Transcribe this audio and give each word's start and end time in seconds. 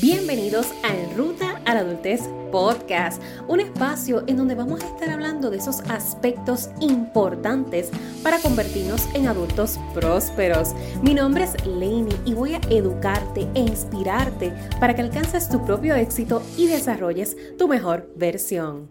Bienvenidos 0.00 0.72
a 0.84 1.14
Ruta 1.14 1.60
a 1.66 1.74
la 1.74 1.80
Adultez 1.80 2.22
Podcast, 2.50 3.22
un 3.46 3.60
espacio 3.60 4.24
en 4.26 4.38
donde 4.38 4.54
vamos 4.54 4.82
a 4.82 4.86
estar 4.86 5.10
hablando 5.10 5.50
de 5.50 5.58
esos 5.58 5.80
aspectos 5.80 6.70
importantes 6.80 7.90
para 8.22 8.38
convertirnos 8.38 9.06
en 9.14 9.28
adultos 9.28 9.78
prósperos. 9.92 10.74
Mi 11.02 11.12
nombre 11.12 11.44
es 11.44 11.66
Lainey 11.66 12.18
y 12.24 12.32
voy 12.32 12.54
a 12.54 12.60
educarte 12.70 13.46
e 13.54 13.60
inspirarte 13.60 14.54
para 14.80 14.94
que 14.94 15.02
alcances 15.02 15.50
tu 15.50 15.62
propio 15.62 15.94
éxito 15.94 16.42
y 16.56 16.68
desarrolles 16.68 17.36
tu 17.58 17.68
mejor 17.68 18.10
versión. 18.16 18.88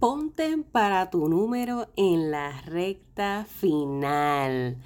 Ponte 0.00 0.58
para 0.72 1.10
tu 1.10 1.28
número 1.28 1.90
en 1.94 2.32
la 2.32 2.60
recta 2.62 3.46
final. 3.48 4.78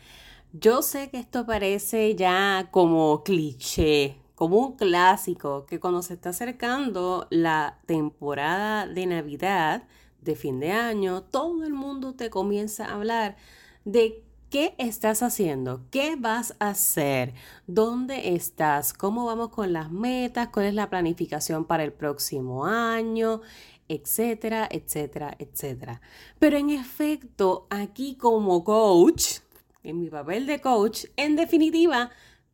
Yo 0.60 0.82
sé 0.82 1.08
que 1.10 1.18
esto 1.18 1.46
parece 1.46 2.16
ya 2.16 2.68
como 2.72 3.22
cliché, 3.22 4.16
como 4.34 4.56
un 4.56 4.76
clásico, 4.76 5.66
que 5.66 5.78
cuando 5.78 6.02
se 6.02 6.14
está 6.14 6.30
acercando 6.30 7.28
la 7.30 7.78
temporada 7.86 8.88
de 8.88 9.06
Navidad, 9.06 9.84
de 10.20 10.34
fin 10.34 10.58
de 10.58 10.72
año, 10.72 11.22
todo 11.22 11.62
el 11.64 11.74
mundo 11.74 12.14
te 12.14 12.28
comienza 12.28 12.86
a 12.86 12.94
hablar 12.94 13.36
de 13.84 14.24
qué 14.50 14.74
estás 14.78 15.22
haciendo, 15.22 15.82
qué 15.92 16.16
vas 16.16 16.56
a 16.58 16.70
hacer, 16.70 17.34
dónde 17.68 18.34
estás, 18.34 18.92
cómo 18.92 19.26
vamos 19.26 19.50
con 19.50 19.72
las 19.72 19.92
metas, 19.92 20.48
cuál 20.48 20.66
es 20.66 20.74
la 20.74 20.90
planificación 20.90 21.66
para 21.66 21.84
el 21.84 21.92
próximo 21.92 22.64
año, 22.64 23.42
etcétera, 23.88 24.68
etcétera, 24.70 25.36
etcétera. 25.38 26.00
Pero 26.40 26.56
en 26.56 26.70
efecto, 26.70 27.68
aquí 27.70 28.16
como 28.16 28.64
coach, 28.64 29.40
en 29.82 30.00
mi 30.00 30.10
papel 30.10 30.46
de 30.46 30.60
coach, 30.60 31.06
en 31.16 31.36
definitiva, 31.36 32.10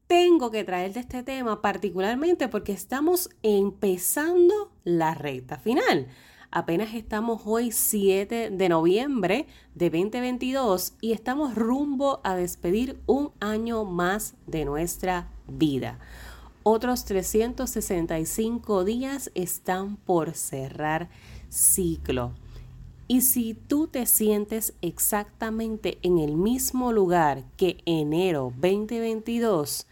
tengo 0.06 0.50
que 0.50 0.64
traerte 0.64 1.00
este 1.00 1.22
tema 1.22 1.62
particularmente 1.62 2.48
porque 2.48 2.72
estamos 2.72 3.30
empezando 3.42 4.72
la 4.84 5.14
recta 5.14 5.58
final. 5.58 6.08
Apenas 6.50 6.94
estamos 6.94 7.42
hoy 7.46 7.72
7 7.72 8.50
de 8.50 8.68
noviembre 8.68 9.46
de 9.74 9.90
2022 9.90 10.94
y 11.00 11.12
estamos 11.12 11.54
rumbo 11.54 12.20
a 12.22 12.36
despedir 12.36 13.00
un 13.06 13.32
año 13.40 13.84
más 13.84 14.36
de 14.46 14.64
nuestra 14.64 15.32
vida. 15.48 15.98
Otros 16.62 17.04
365 17.06 18.84
días 18.84 19.32
están 19.34 19.96
por 19.96 20.34
cerrar 20.34 21.08
ciclo. 21.48 22.34
Y 23.06 23.20
si 23.20 23.54
tú 23.54 23.86
te 23.86 24.06
sientes 24.06 24.72
exactamente 24.80 25.98
en 26.02 26.18
el 26.18 26.36
mismo 26.36 26.92
lugar 26.92 27.44
que 27.56 27.78
enero 27.84 28.52
2022, 28.60 29.86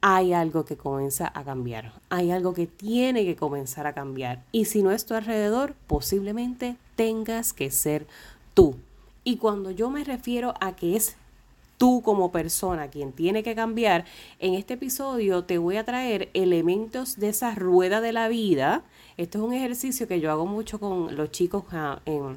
hay 0.00 0.32
algo 0.32 0.64
que 0.64 0.76
comienza 0.76 1.30
a 1.34 1.42
cambiar, 1.42 1.92
hay 2.08 2.30
algo 2.30 2.54
que 2.54 2.68
tiene 2.68 3.24
que 3.24 3.34
comenzar 3.34 3.88
a 3.88 3.94
cambiar. 3.94 4.44
Y 4.52 4.66
si 4.66 4.82
no 4.82 4.92
es 4.92 5.04
tu 5.04 5.14
alrededor, 5.14 5.74
posiblemente 5.88 6.76
tengas 6.94 7.52
que 7.52 7.72
ser 7.72 8.06
tú. 8.54 8.76
Y 9.24 9.38
cuando 9.38 9.72
yo 9.72 9.90
me 9.90 10.04
refiero 10.04 10.54
a 10.60 10.76
que 10.76 10.94
es 10.94 11.16
tú 11.78 12.02
como 12.02 12.30
persona 12.30 12.88
quien 12.88 13.12
tiene 13.12 13.42
que 13.42 13.54
cambiar, 13.54 14.04
en 14.40 14.54
este 14.54 14.74
episodio 14.74 15.44
te 15.44 15.58
voy 15.58 15.76
a 15.76 15.84
traer 15.84 16.28
elementos 16.34 17.18
de 17.18 17.30
esa 17.30 17.54
rueda 17.54 18.00
de 18.00 18.12
la 18.12 18.28
vida. 18.28 18.82
Esto 19.16 19.38
es 19.38 19.44
un 19.44 19.54
ejercicio 19.54 20.06
que 20.06 20.20
yo 20.20 20.30
hago 20.30 20.46
mucho 20.46 20.78
con 20.78 21.16
los 21.16 21.30
chicos 21.30 21.64
ah, 21.72 22.00
en, 22.04 22.36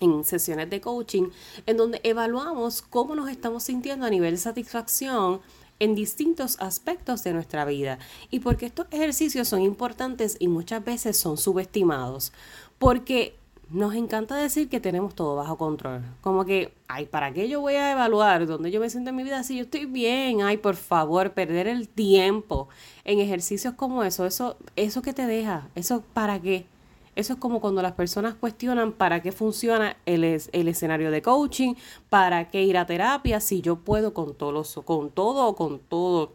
en 0.00 0.24
sesiones 0.24 0.70
de 0.70 0.80
coaching, 0.80 1.28
en 1.66 1.76
donde 1.76 2.00
evaluamos 2.04 2.82
cómo 2.82 3.14
nos 3.14 3.28
estamos 3.28 3.64
sintiendo 3.64 4.06
a 4.06 4.10
nivel 4.10 4.32
de 4.32 4.38
satisfacción 4.38 5.40
en 5.80 5.94
distintos 5.94 6.56
aspectos 6.60 7.22
de 7.24 7.32
nuestra 7.32 7.64
vida 7.64 7.98
y 8.30 8.40
porque 8.40 8.66
estos 8.66 8.86
ejercicios 8.90 9.48
son 9.48 9.62
importantes 9.62 10.36
y 10.40 10.48
muchas 10.48 10.84
veces 10.84 11.16
son 11.16 11.36
subestimados, 11.36 12.32
porque 12.78 13.36
nos 13.70 13.94
encanta 13.94 14.36
decir 14.36 14.68
que 14.68 14.80
tenemos 14.80 15.14
todo 15.14 15.36
bajo 15.36 15.58
control. 15.58 16.02
Como 16.20 16.44
que, 16.44 16.72
ay, 16.88 17.06
¿para 17.06 17.32
qué 17.32 17.48
yo 17.48 17.60
voy 17.60 17.74
a 17.74 17.92
evaluar 17.92 18.46
dónde 18.46 18.70
yo 18.70 18.80
me 18.80 18.88
siento 18.88 19.10
en 19.10 19.16
mi 19.16 19.24
vida 19.24 19.42
si 19.42 19.56
yo 19.56 19.64
estoy 19.64 19.84
bien? 19.84 20.42
Ay, 20.42 20.56
por 20.56 20.76
favor, 20.76 21.32
perder 21.32 21.66
el 21.66 21.88
tiempo 21.88 22.68
en 23.04 23.20
ejercicios 23.20 23.74
como 23.74 24.02
eso, 24.04 24.26
eso, 24.26 24.56
eso 24.76 25.02
que 25.02 25.12
te 25.12 25.26
deja, 25.26 25.68
eso 25.74 26.02
para 26.14 26.40
qué. 26.40 26.66
Eso 27.14 27.32
es 27.32 27.38
como 27.40 27.60
cuando 27.60 27.82
las 27.82 27.92
personas 27.92 28.34
cuestionan 28.34 28.92
para 28.92 29.20
qué 29.22 29.32
funciona 29.32 29.96
el, 30.06 30.22
el 30.24 30.68
escenario 30.68 31.10
de 31.10 31.20
coaching, 31.20 31.74
para 32.08 32.48
qué 32.48 32.62
ir 32.62 32.78
a 32.78 32.86
terapia, 32.86 33.40
si 33.40 33.60
yo 33.60 33.76
puedo 33.76 34.14
con 34.14 34.34
todo, 34.34 34.62
con 34.84 35.10
todo 35.10 35.46
o 35.46 35.56
con 35.56 35.80
todo 35.80 36.32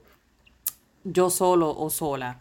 yo 1.05 1.29
solo 1.29 1.73
o 1.75 1.89
sola. 1.89 2.39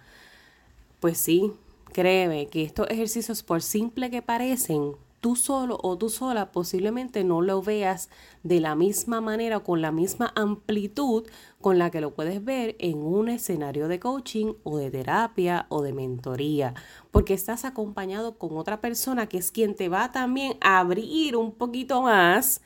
Pues 1.00 1.18
sí, 1.18 1.52
Créeme 1.92 2.46
que 2.46 2.62
estos 2.62 2.88
ejercicios, 2.88 3.42
por 3.42 3.60
simple 3.60 4.10
que 4.10 4.22
parecen, 4.22 4.96
tú 5.20 5.36
solo 5.36 5.78
o 5.82 5.98
tú 5.98 6.08
sola 6.08 6.50
posiblemente 6.50 7.22
no 7.22 7.42
lo 7.42 7.62
veas 7.62 8.08
de 8.42 8.60
la 8.60 8.74
misma 8.74 9.20
manera 9.20 9.58
o 9.58 9.62
con 9.62 9.82
la 9.82 9.92
misma 9.92 10.32
amplitud 10.34 11.24
con 11.60 11.78
la 11.78 11.90
que 11.90 12.00
lo 12.00 12.14
puedes 12.14 12.42
ver 12.42 12.76
en 12.78 12.98
un 12.98 13.28
escenario 13.28 13.88
de 13.88 14.00
coaching 14.00 14.54
o 14.64 14.78
de 14.78 14.90
terapia 14.90 15.66
o 15.68 15.82
de 15.82 15.92
mentoría, 15.92 16.74
porque 17.10 17.34
estás 17.34 17.64
acompañado 17.64 18.38
con 18.38 18.56
otra 18.56 18.80
persona 18.80 19.28
que 19.28 19.38
es 19.38 19.52
quien 19.52 19.76
te 19.76 19.90
va 19.90 20.10
también 20.12 20.56
a 20.62 20.78
abrir 20.78 21.36
un 21.36 21.52
poquito 21.52 22.02
más 22.02 22.62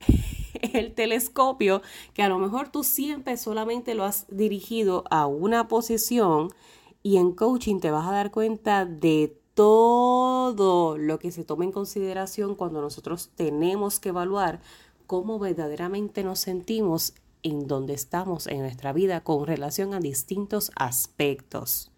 el 0.62 0.94
telescopio 0.94 1.82
que 2.14 2.22
a 2.22 2.28
lo 2.28 2.38
mejor 2.38 2.68
tú 2.68 2.84
siempre 2.84 3.36
solamente 3.36 3.94
lo 3.94 4.04
has 4.04 4.24
dirigido 4.30 5.04
a 5.10 5.26
una 5.26 5.66
posición 5.68 6.54
y 7.02 7.16
en 7.16 7.32
coaching 7.32 7.80
te 7.80 7.90
vas 7.90 8.06
a 8.06 8.12
dar 8.12 8.30
cuenta 8.30 8.84
de 8.84 9.38
todo 9.54 10.96
lo 10.98 11.18
que 11.18 11.32
se 11.32 11.44
toma 11.44 11.64
en 11.64 11.72
consideración 11.72 12.54
cuando 12.54 12.80
nosotros 12.80 13.30
tenemos 13.34 13.98
que 13.98 14.10
evaluar 14.10 14.60
cómo 15.06 15.38
verdaderamente 15.38 16.22
nos 16.22 16.38
sentimos 16.38 17.14
en 17.42 17.66
donde 17.66 17.94
estamos 17.94 18.46
en 18.46 18.60
nuestra 18.60 18.92
vida 18.92 19.22
con 19.22 19.46
relación 19.46 19.94
a 19.94 20.00
distintos 20.00 20.70
aspectos. 20.76 21.90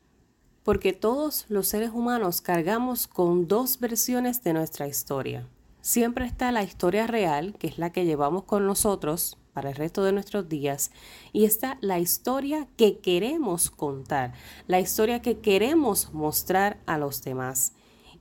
Porque 0.63 0.93
todos 0.93 1.47
los 1.49 1.69
seres 1.69 1.91
humanos 1.91 2.41
cargamos 2.41 3.07
con 3.07 3.49
dos 3.49 3.81
versiones 3.81 4.43
de 4.45 4.53
nuestra 4.53 4.87
historia. 4.87 5.49
Siempre 5.81 6.27
está 6.27 6.53
la 6.53 6.63
historia 6.63 7.07
real, 7.07 7.57
que 7.59 7.67
es 7.67 7.79
la 7.79 7.91
que 7.91 8.05
llevamos 8.05 8.45
con 8.45 8.67
nosotros, 8.67 9.39
el 9.67 9.75
resto 9.75 10.03
de 10.05 10.13
nuestros 10.13 10.49
días 10.49 10.91
y 11.33 11.45
está 11.45 11.79
la 11.81 11.99
historia 11.99 12.69
que 12.77 12.99
queremos 12.99 13.71
contar, 13.71 14.33
la 14.67 14.81
historia 14.81 15.23
que 15.23 15.39
queremos 15.39 16.13
mostrar 16.13 16.81
a 16.87 16.99
los 16.99 17.23
demás. 17.23 17.73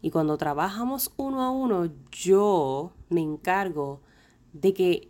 Y 0.01 0.11
cuando 0.11 0.37
trabajamos 0.37 1.11
uno 1.17 1.43
a 1.43 1.51
uno, 1.51 1.89
yo 2.11 2.93
me 3.09 3.21
encargo 3.21 4.01
de 4.53 4.73
que 4.73 5.08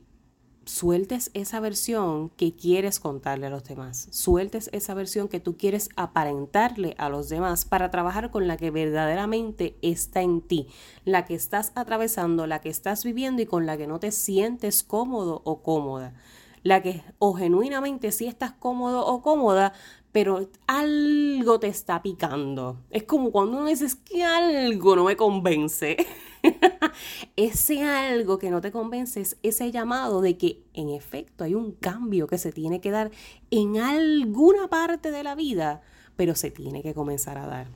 sueltes 0.70 1.32
esa 1.34 1.60
versión 1.60 2.30
que 2.30 2.54
quieres 2.54 3.00
contarle 3.00 3.48
a 3.48 3.50
los 3.50 3.64
demás, 3.64 4.08
sueltes 4.12 4.70
esa 4.72 4.94
versión 4.94 5.28
que 5.28 5.40
tú 5.40 5.58
quieres 5.58 5.90
aparentarle 5.96 6.96
a 6.98 7.10
los 7.10 7.28
demás 7.28 7.66
para 7.66 7.90
trabajar 7.90 8.30
con 8.30 8.48
la 8.48 8.56
que 8.56 8.70
verdaderamente 8.70 9.78
está 9.82 10.22
en 10.22 10.42
ti, 10.42 10.68
la 11.06 11.26
que 11.26 11.34
estás 11.34 11.72
atravesando, 11.76 12.46
la 12.46 12.62
que 12.62 12.70
estás 12.70 13.04
viviendo 13.04 13.42
y 13.42 13.48
con 13.48 13.66
la 13.66 13.78
que 13.78 13.88
no 13.88 14.00
te 14.00 14.12
sientes 14.12 14.84
cómodo 14.84 15.42
o 15.44 15.64
cómoda, 15.64 16.14
la 16.62 16.84
que 16.84 17.04
o 17.18 17.34
genuinamente 17.34 18.12
sí 18.12 18.28
estás 18.28 18.52
cómodo 18.52 19.06
o 19.06 19.22
cómoda, 19.24 19.74
pero 20.12 20.50
algo 20.68 21.60
te 21.60 21.68
está 21.68 22.02
picando. 22.02 22.78
Es 22.90 23.04
como 23.04 23.32
cuando 23.32 23.58
uno 23.58 23.68
dice 23.68 23.88
que 24.06 24.24
algo 24.24 24.96
no 24.96 25.06
me 25.06 25.16
convence. 25.16 25.98
ese 27.36 27.84
algo 27.84 28.40
que 28.40 28.50
no 28.50 28.62
te 28.62 28.72
convence 28.72 29.22
es 29.22 29.38
ese 29.44 29.72
llamado 29.72 30.22
de 30.22 30.38
que 30.38 30.64
en 30.74 30.90
efecto 30.90 31.44
hay 31.44 31.56
un 31.56 31.72
cambio 31.74 32.28
que 32.28 32.38
se 32.38 32.52
tiene 32.52 32.82
que 32.82 32.92
dar 32.92 33.12
en 33.52 33.78
alguna 33.78 34.68
parte 34.68 35.12
de 35.12 35.24
la 35.24 35.36
vida, 35.36 35.82
pero 36.16 36.36
se 36.36 36.52
tiene 36.52 36.82
que 36.82 36.94
comenzar 36.94 37.38
a 37.38 37.48
dar. 37.48 37.68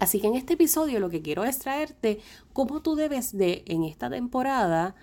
Así 0.00 0.20
que 0.20 0.28
en 0.28 0.34
este 0.34 0.54
episodio 0.54 1.00
lo 1.00 1.10
que 1.10 1.22
quiero 1.22 1.44
es 1.44 1.58
traerte 1.58 2.20
cómo 2.52 2.82
tú 2.82 2.94
debes 2.94 3.36
de 3.36 3.64
en 3.66 3.82
esta 3.82 4.08
temporada 4.08 4.94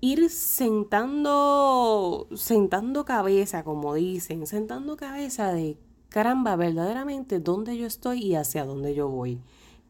ir 0.00 0.30
sentando 0.30 2.28
sentando 2.34 3.04
cabeza, 3.04 3.64
como 3.64 3.94
dicen, 3.94 4.46
sentando 4.46 4.96
cabeza 4.96 5.52
de 5.52 5.78
caramba, 6.08 6.54
verdaderamente 6.56 7.40
dónde 7.40 7.76
yo 7.76 7.86
estoy 7.86 8.22
y 8.22 8.34
hacia 8.36 8.64
dónde 8.64 8.94
yo 8.94 9.08
voy. 9.08 9.40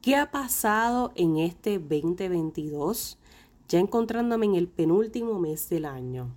¿Qué 0.07 0.15
ha 0.15 0.31
pasado 0.31 1.11
en 1.17 1.37
este 1.37 1.81
2022? 1.81 3.19
Ya 3.69 3.81
encontrándome 3.81 4.47
en 4.47 4.55
el 4.55 4.69
penúltimo 4.69 5.41
mes 5.41 5.69
del 5.69 5.85
año. 5.85 6.33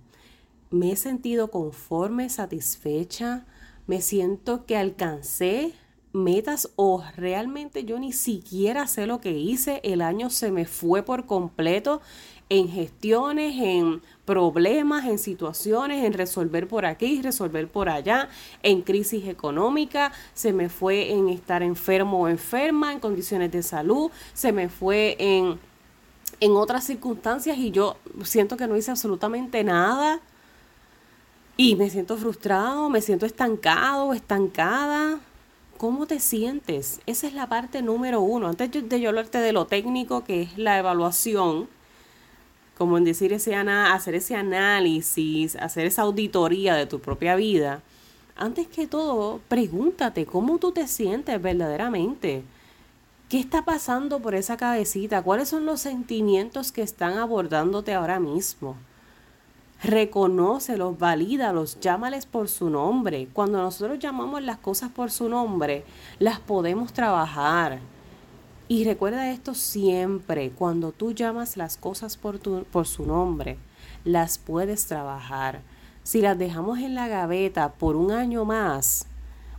Me 0.70 0.90
he 0.90 0.96
sentido 0.96 1.52
conforme, 1.52 2.30
satisfecha. 2.30 3.46
Me 3.86 4.00
siento 4.00 4.66
que 4.66 4.76
alcancé 4.76 5.72
metas 6.12 6.72
o 6.74 7.04
realmente 7.14 7.84
yo 7.84 8.00
ni 8.00 8.12
siquiera 8.12 8.88
sé 8.88 9.06
lo 9.06 9.20
que 9.20 9.38
hice. 9.38 9.80
El 9.84 10.02
año 10.02 10.30
se 10.30 10.50
me 10.50 10.64
fue 10.64 11.04
por 11.04 11.26
completo 11.26 12.00
en 12.50 12.68
gestiones, 12.68 13.54
en 13.58 14.02
problemas, 14.26 15.06
en 15.06 15.18
situaciones, 15.18 16.04
en 16.04 16.12
resolver 16.12 16.66
por 16.66 16.84
aquí, 16.84 17.22
resolver 17.22 17.68
por 17.68 17.88
allá, 17.88 18.28
en 18.62 18.82
crisis 18.82 19.26
económica, 19.28 20.12
se 20.34 20.52
me 20.52 20.68
fue 20.68 21.12
en 21.12 21.28
estar 21.28 21.62
enfermo 21.62 22.22
o 22.22 22.28
enferma, 22.28 22.92
en 22.92 22.98
condiciones 22.98 23.52
de 23.52 23.62
salud, 23.62 24.10
se 24.34 24.52
me 24.52 24.68
fue 24.68 25.16
en, 25.20 25.60
en 26.40 26.52
otras 26.52 26.84
circunstancias 26.84 27.56
y 27.56 27.70
yo 27.70 27.96
siento 28.24 28.56
que 28.56 28.66
no 28.66 28.76
hice 28.76 28.90
absolutamente 28.90 29.62
nada 29.62 30.20
y 31.56 31.76
me 31.76 31.88
siento 31.88 32.16
frustrado, 32.16 32.88
me 32.88 33.00
siento 33.00 33.26
estancado, 33.26 34.12
estancada. 34.12 35.20
¿Cómo 35.76 36.06
te 36.06 36.18
sientes? 36.18 37.00
Esa 37.06 37.26
es 37.28 37.32
la 37.32 37.48
parte 37.48 37.80
número 37.80 38.20
uno. 38.20 38.48
Antes 38.48 38.70
de 38.70 39.00
yo 39.00 39.10
hablarte 39.10 39.38
de 39.38 39.52
lo 39.52 39.66
técnico, 39.66 40.24
que 40.24 40.42
es 40.42 40.58
la 40.58 40.78
evaluación, 40.78 41.68
como 42.80 42.96
en 42.96 43.04
decir 43.04 43.34
ese 43.34 43.54
hacer 43.54 44.14
ese 44.14 44.36
análisis, 44.36 45.54
hacer 45.56 45.84
esa 45.84 46.00
auditoría 46.00 46.74
de 46.74 46.86
tu 46.86 46.98
propia 46.98 47.36
vida, 47.36 47.82
antes 48.36 48.68
que 48.68 48.86
todo, 48.86 49.42
pregúntate 49.48 50.24
cómo 50.24 50.56
tú 50.56 50.72
te 50.72 50.86
sientes 50.86 51.42
verdaderamente. 51.42 52.42
¿Qué 53.28 53.38
está 53.38 53.66
pasando 53.66 54.20
por 54.20 54.34
esa 54.34 54.56
cabecita? 54.56 55.20
¿Cuáles 55.20 55.50
son 55.50 55.66
los 55.66 55.82
sentimientos 55.82 56.72
que 56.72 56.80
están 56.80 57.18
abordándote 57.18 57.92
ahora 57.92 58.18
mismo? 58.18 58.76
Reconócelos, 59.84 60.98
valídalos, 60.98 61.78
llámales 61.80 62.24
por 62.24 62.48
su 62.48 62.70
nombre. 62.70 63.28
Cuando 63.34 63.58
nosotros 63.58 63.98
llamamos 63.98 64.42
las 64.42 64.56
cosas 64.56 64.90
por 64.90 65.10
su 65.10 65.28
nombre, 65.28 65.84
las 66.18 66.40
podemos 66.40 66.94
trabajar. 66.94 67.78
Y 68.70 68.84
recuerda 68.84 69.32
esto 69.32 69.54
siempre, 69.54 70.52
cuando 70.52 70.92
tú 70.92 71.10
llamas 71.10 71.56
las 71.56 71.76
cosas 71.76 72.16
por, 72.16 72.38
por 72.38 72.86
su 72.86 73.04
nombre, 73.04 73.56
las 74.04 74.38
puedes 74.38 74.86
trabajar. 74.86 75.62
Si 76.04 76.20
las 76.20 76.38
dejamos 76.38 76.78
en 76.78 76.94
la 76.94 77.08
gaveta 77.08 77.72
por 77.72 77.96
un 77.96 78.12
año 78.12 78.44
más, 78.44 79.08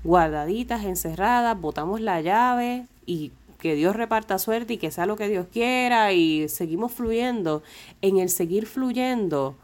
guardaditas, 0.06 0.86
encerradas, 0.86 1.60
botamos 1.60 2.00
la 2.00 2.22
llave 2.22 2.88
y 3.06 3.34
que 3.60 3.76
Dios 3.76 3.98
reparta 3.98 4.40
suerte 4.40 4.76
y 4.76 4.78
que 4.78 4.92
sea 4.92 5.06
lo 5.06 5.18
que 5.18 5.28
Dios 5.28 5.48
quiera 5.52 6.14
y 6.14 6.48
seguimos 6.48 6.94
fluyendo, 6.94 7.64
en 8.02 8.18
el 8.18 8.30
seguir 8.30 8.66
fluyendo, 8.66 9.58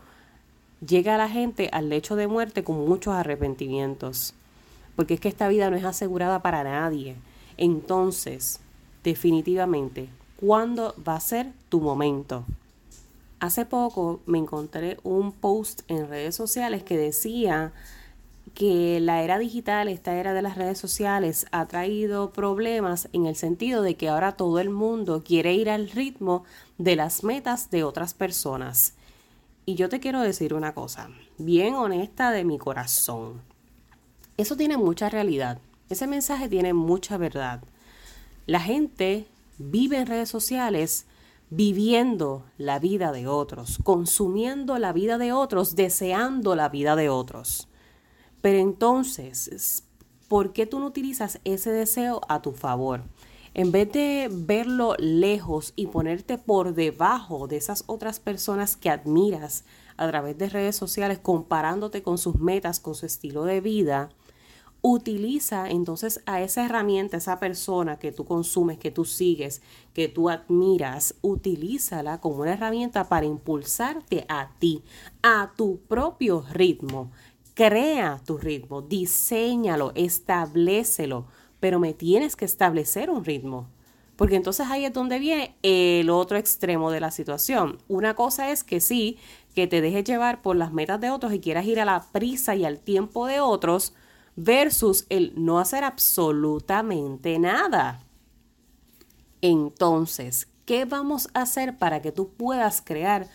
llega 0.86 1.16
la 1.16 1.30
gente 1.30 1.70
al 1.72 1.88
lecho 1.88 2.18
de 2.18 2.28
muerte 2.28 2.66
con 2.66 2.86
muchos 2.86 3.14
arrepentimientos. 3.14 4.34
Porque 4.98 5.14
es 5.14 5.22
que 5.22 5.30
esta 5.30 5.48
vida 5.48 5.70
no 5.70 5.78
es 5.78 5.86
asegurada 5.86 6.42
para 6.42 6.66
nadie. 6.66 7.16
Entonces, 7.56 8.60
definitivamente, 9.08 10.10
¿cuándo 10.36 10.94
va 11.08 11.16
a 11.16 11.22
ser 11.22 11.54
tu 11.70 11.80
momento? 11.80 12.44
Hace 13.40 13.64
poco 13.64 14.20
me 14.26 14.38
encontré 14.38 14.98
un 15.04 15.32
post 15.32 15.84
en 15.88 16.10
redes 16.10 16.36
sociales 16.36 16.84
que 16.84 16.98
decía 16.98 17.72
que 18.54 19.00
la 19.00 19.24
era 19.24 19.40
digital, 19.40 19.88
esta 19.88 20.18
era 20.18 20.34
de 20.34 20.42
las 20.42 20.58
redes 20.58 20.78
sociales, 20.78 21.46
ha 21.54 21.66
traído 21.68 22.32
problemas 22.32 23.08
en 23.14 23.28
el 23.28 23.38
sentido 23.38 23.82
de 23.82 23.96
que 23.96 24.10
ahora 24.10 24.34
todo 24.34 24.60
el 24.60 24.72
mundo 24.72 25.24
quiere 25.24 25.54
ir 25.54 25.70
al 25.70 25.90
ritmo 25.90 26.44
de 26.78 26.98
las 26.98 27.24
metas 27.24 27.72
de 27.72 27.86
otras 27.86 28.14
personas. 28.14 28.94
Y 29.66 29.76
yo 29.76 29.88
te 29.88 30.02
quiero 30.02 30.20
decir 30.20 30.54
una 30.54 30.74
cosa, 30.74 31.10
bien 31.38 31.76
honesta 31.76 32.32
de 32.32 32.44
mi 32.44 32.58
corazón. 32.58 33.40
Eso 34.36 34.58
tiene 34.58 34.76
mucha 34.76 35.08
realidad. 35.08 35.60
Ese 35.90 36.08
mensaje 36.08 36.50
tiene 36.50 36.74
mucha 36.74 37.18
verdad. 37.18 37.62
La 38.48 38.62
gente 38.62 39.28
vive 39.58 39.98
en 39.98 40.08
redes 40.08 40.30
sociales 40.30 41.06
viviendo 41.50 42.46
la 42.58 42.80
vida 42.80 43.12
de 43.12 43.28
otros, 43.28 43.78
consumiendo 43.84 44.80
la 44.80 44.94
vida 44.94 45.18
de 45.18 45.34
otros, 45.34 45.76
deseando 45.76 46.56
la 46.56 46.70
vida 46.70 46.96
de 46.96 47.10
otros. 47.10 47.68
Pero 48.40 48.60
entonces, 48.60 49.84
¿por 50.30 50.54
qué 50.54 50.66
tú 50.66 50.80
no 50.80 50.86
utilizas 50.86 51.42
ese 51.44 51.72
deseo 51.72 52.22
a 52.30 52.42
tu 52.42 52.54
favor? 52.54 53.04
En 53.54 53.74
vez 53.74 53.92
de 53.92 54.30
verlo 54.32 54.96
lejos 54.98 55.74
y 55.76 55.88
ponerte 55.88 56.38
por 56.38 56.74
debajo 56.74 57.50
de 57.50 57.58
esas 57.58 57.84
otras 57.88 58.22
personas 58.22 58.78
que 58.78 58.90
admiras 58.90 59.66
a 59.98 60.08
través 60.08 60.38
de 60.38 60.48
redes 60.48 60.78
sociales, 60.78 61.20
comparándote 61.20 62.02
con 62.02 62.18
sus 62.18 62.40
metas, 62.40 62.80
con 62.80 62.96
su 62.96 63.08
estilo 63.08 63.44
de 63.44 63.60
vida, 63.60 64.10
utiliza 64.90 65.70
entonces 65.70 66.22
a 66.26 66.42
esa 66.42 66.64
herramienta, 66.64 67.18
esa 67.18 67.40
persona 67.40 68.00
que 68.00 68.14
tú 68.14 68.24
consumes, 68.24 68.78
que 68.78 68.90
tú 68.90 69.04
sigues, 69.04 69.62
que 69.94 70.08
tú 70.08 70.30
admiras, 70.30 71.16
utilízala 71.22 72.22
como 72.22 72.38
una 72.38 72.54
herramienta 72.54 73.10
para 73.10 73.26
impulsarte 73.26 74.26
a 74.30 74.50
ti, 74.60 74.84
a 75.22 75.52
tu 75.58 75.82
propio 75.90 76.46
ritmo. 76.54 77.12
Crea 77.54 78.22
tu 78.26 78.38
ritmo, 78.38 78.82
diséñalo, 78.82 79.92
establecelo, 79.96 81.26
pero 81.60 81.80
me 81.80 81.94
tienes 81.94 82.38
que 82.38 82.46
establecer 82.46 83.10
un 83.10 83.26
ritmo. 83.26 83.68
Porque 84.16 84.38
entonces 84.38 84.68
ahí 84.70 84.86
es 84.86 84.94
donde 84.94 85.20
viene 85.20 85.56
el 85.64 86.10
otro 86.10 86.38
extremo 86.38 86.92
de 86.92 87.02
la 87.02 87.12
situación. 87.12 87.78
Una 87.90 88.16
cosa 88.16 88.52
es 88.52 88.64
que 88.64 88.80
sí, 88.80 89.18
que 89.54 89.68
te 89.68 89.82
dejes 89.82 90.06
llevar 90.06 90.42
por 90.42 90.56
las 90.56 90.72
metas 90.72 91.02
de 91.02 91.10
otros 91.10 91.34
y 91.34 91.40
quieras 91.40 91.66
ir 91.66 91.80
a 91.82 91.86
la 91.86 92.06
prisa 92.12 92.56
y 92.56 92.64
al 92.64 92.80
tiempo 92.80 93.26
de 93.28 93.42
otros, 93.42 93.94
versus 94.38 95.08
el 95.10 95.34
no 95.36 95.60
hacer 95.60 95.84
absolutamente 95.84 97.38
nada. 97.40 98.04
Entonces, 99.42 100.48
¿qué 100.66 100.86
vamos 100.86 101.28
a 101.34 101.42
hacer 101.42 101.78
para 101.78 102.02
que 102.02 102.12
tú 102.14 102.30
puedas 102.30 102.82
crear 102.82 103.28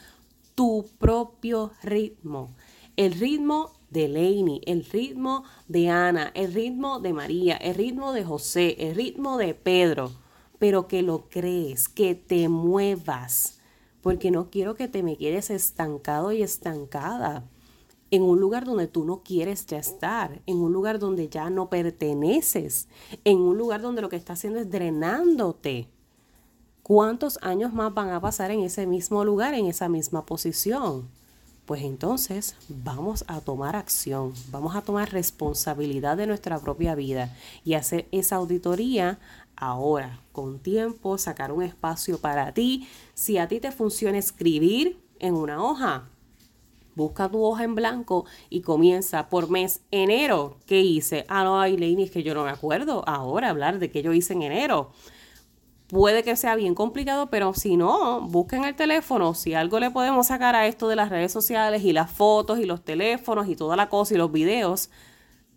tu 0.55 0.87
propio 0.99 1.73
ritmo? 1.83 2.55
El 2.97 3.15
ritmo 3.15 3.73
de 3.91 4.09
Lainey, 4.09 4.63
el 4.65 4.85
ritmo 4.85 5.45
de 5.69 5.91
Ana, 5.91 6.31
el 6.35 6.55
ritmo 6.55 7.01
de 7.01 7.13
María, 7.13 7.57
el 7.57 7.75
ritmo 7.75 8.13
de 8.13 8.25
José, 8.25 8.77
el 8.79 8.95
ritmo 8.95 9.39
de 9.39 9.55
Pedro, 9.55 10.13
pero 10.59 10.87
que 10.87 11.03
lo 11.03 11.29
crees, 11.29 11.89
que 11.89 12.15
te 12.15 12.49
muevas, 12.49 13.61
porque 14.03 14.31
no 14.31 14.51
quiero 14.51 14.77
que 14.77 14.87
te 14.87 15.03
me 15.03 15.17
quedes 15.17 15.51
estancado 15.51 16.31
y 16.31 16.43
estancada 16.43 17.45
en 18.13 18.23
un 18.23 18.39
lugar 18.39 18.67
donde 18.67 18.87
tú 18.87 19.05
no 19.05 19.23
quieres 19.23 19.67
ya 19.67 19.79
estar, 19.79 20.43
en 20.47 20.59
un 20.59 20.71
lugar 20.71 20.99
donde 20.99 21.31
ya 21.31 21.49
no 21.49 21.71
perteneces, 21.71 22.87
en 23.25 23.39
un 23.39 23.57
lugar 23.57 23.81
donde 23.81 24.03
lo 24.03 24.11
que 24.11 24.17
está 24.17 24.35
haciendo 24.35 24.61
es 24.61 24.71
drenándote. 24.71 25.89
¿Cuántos 26.83 27.39
años 27.41 27.73
más 27.73 27.95
van 27.95 28.11
a 28.11 28.21
pasar 28.21 28.51
en 28.51 28.61
ese 28.61 28.87
mismo 28.87 29.25
lugar, 29.25 29.55
en 29.55 29.65
esa 29.65 29.89
misma 29.89 30.27
posición? 30.27 31.09
Pues 31.65 31.85
entonces 31.85 32.55
vamos 32.69 33.25
a 33.29 33.41
tomar 33.41 33.77
acción, 33.77 34.35
vamos 34.51 34.77
a 34.77 34.83
tomar 34.83 35.11
responsabilidad 35.11 36.19
de 36.19 36.27
nuestra 36.27 36.59
propia 36.59 36.95
vida 36.95 37.35
y 37.65 37.75
hacer 37.75 38.09
esa 38.13 38.37
auditoría 38.37 39.21
ahora, 39.57 40.21
con 40.33 40.59
tiempo, 40.59 41.17
sacar 41.17 41.51
un 41.51 41.63
espacio 41.63 42.19
para 42.19 42.53
ti. 42.53 42.87
Si 43.15 43.39
a 43.39 43.49
ti 43.49 43.59
te 43.59 43.73
funciona 43.73 44.19
escribir 44.19 45.01
en 45.19 45.35
una 45.35 45.65
hoja, 45.65 46.11
Busca 46.95 47.29
tu 47.29 47.43
hoja 47.43 47.65
en 47.65 47.75
blanco 47.75 48.27
y 48.51 48.61
comienza 48.61 49.29
por 49.29 49.49
mes 49.51 49.81
enero. 49.91 50.59
¿Qué 50.67 50.81
hice? 50.81 51.25
Ah, 51.29 51.45
no, 51.45 51.61
Aileen, 51.61 52.01
es 52.01 52.11
que 52.11 52.23
yo 52.23 52.35
no 52.35 52.45
me 52.45 52.51
acuerdo 52.51 53.03
ahora 53.07 53.49
hablar 53.51 53.79
de 53.79 53.91
qué 53.91 54.03
yo 54.03 54.13
hice 54.13 54.35
en 54.35 54.43
enero. 54.43 54.93
Puede 55.89 56.23
que 56.23 56.37
sea 56.37 56.55
bien 56.55 56.75
complicado, 56.75 57.29
pero 57.29 57.53
si 57.53 57.77
no, 57.77 58.23
busquen 58.23 58.65
el 58.65 58.75
teléfono. 58.75 59.35
Si 59.35 59.53
algo 59.53 59.79
le 59.79 59.91
podemos 59.91 60.29
sacar 60.29 60.57
a 60.57 60.67
esto 60.67 60.89
de 60.89 60.97
las 60.97 61.11
redes 61.11 61.33
sociales 61.33 61.85
y 61.85 61.93
las 61.93 62.11
fotos 62.11 62.59
y 62.59 62.65
los 62.65 62.83
teléfonos 62.83 63.47
y 63.49 63.57
toda 63.57 63.77
la 63.77 63.91
cosa 63.91 64.15
y 64.15 64.17
los 64.17 64.33
videos, 64.33 64.91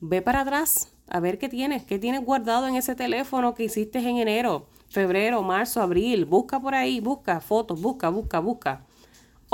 ve 0.01 0.21
para 0.21 0.41
atrás 0.41 0.91
a 1.07 1.19
ver 1.19 1.37
qué 1.37 1.47
tienes, 1.47 1.85
qué 1.85 1.99
tienes 1.99 2.25
guardado 2.25 2.67
en 2.67 2.75
ese 2.75 2.95
teléfono 2.95 3.53
que 3.55 3.63
hiciste 3.63 3.99
en 3.99 4.17
enero, 4.17 4.67
febrero, 4.89 5.41
marzo, 5.41 5.81
abril. 5.81 6.25
Busca 6.25 6.59
por 6.59 6.75
ahí, 6.75 6.99
busca 6.99 7.39
fotos, 7.39 7.81
busca, 7.81 8.09
busca, 8.09 8.39
busca. 8.39 8.85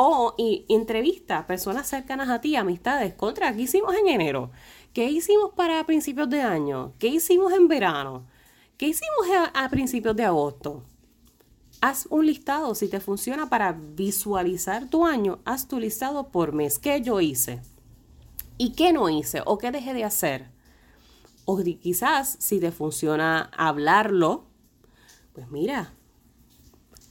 O 0.03 0.33
y, 0.35 0.65
entrevista 0.67 1.45
personas 1.45 1.87
cercanas 1.87 2.27
a 2.27 2.41
ti, 2.41 2.55
amistades. 2.55 3.13
Contra, 3.13 3.55
¿qué 3.55 3.61
hicimos 3.61 3.93
en 3.93 4.07
enero? 4.07 4.49
¿Qué 4.93 5.11
hicimos 5.11 5.53
para 5.53 5.85
principios 5.85 6.27
de 6.27 6.41
año? 6.41 6.93
¿Qué 6.97 7.05
hicimos 7.05 7.53
en 7.53 7.67
verano? 7.67 8.25
¿Qué 8.77 8.87
hicimos 8.87 9.29
a, 9.53 9.63
a 9.63 9.69
principios 9.69 10.15
de 10.15 10.25
agosto? 10.25 10.83
Haz 11.81 12.07
un 12.09 12.25
listado, 12.25 12.73
si 12.73 12.87
te 12.87 12.99
funciona 12.99 13.47
para 13.47 13.73
visualizar 13.73 14.89
tu 14.89 15.05
año, 15.05 15.37
haz 15.45 15.67
tu 15.67 15.79
listado 15.79 16.29
por 16.29 16.51
mes. 16.51 16.79
¿Qué 16.79 16.99
yo 17.03 17.21
hice? 17.21 17.61
¿Y 18.57 18.71
qué 18.71 18.93
no 18.93 19.07
hice? 19.07 19.43
¿O 19.45 19.59
qué 19.59 19.69
dejé 19.69 19.93
de 19.93 20.03
hacer? 20.03 20.49
O 21.45 21.61
quizás 21.79 22.37
si 22.39 22.59
te 22.59 22.71
funciona 22.71 23.51
hablarlo, 23.55 24.45
pues 25.33 25.51
mira, 25.51 25.93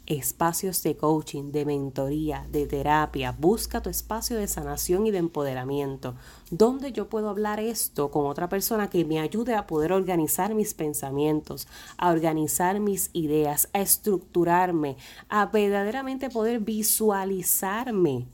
espacios 0.07 0.83
de 0.83 0.97
coaching, 0.97 1.53
de 1.53 1.65
mentoría, 1.65 2.47
de 2.51 2.67
terapia. 2.67 3.33
Busca 3.39 3.81
tu 3.81 3.91
espacio 3.91 4.37
de 4.37 4.49
sanación 4.49 5.07
y 5.07 5.11
de 5.11 5.19
empoderamiento, 5.19 6.15
donde 6.51 6.93
yo 6.93 7.09
puedo 7.09 7.29
hablar 7.29 7.61
esto 7.61 8.11
con 8.11 8.27
otra 8.27 8.49
persona 8.49 8.91
que 8.91 9.05
me 9.05 9.21
ayude 9.21 9.55
a 9.55 9.67
poder 9.67 9.93
organizar 9.93 10.55
mis 10.55 10.75
pensamientos, 10.75 11.69
a 11.97 12.11
organizar 12.11 12.81
mis 12.81 13.11
ideas, 13.13 13.69
a 13.73 13.81
estructurarme, 13.81 14.97
a 15.29 15.47
verdaderamente 15.47 16.31
poder 16.31 16.61
visualizarme. 16.61 18.27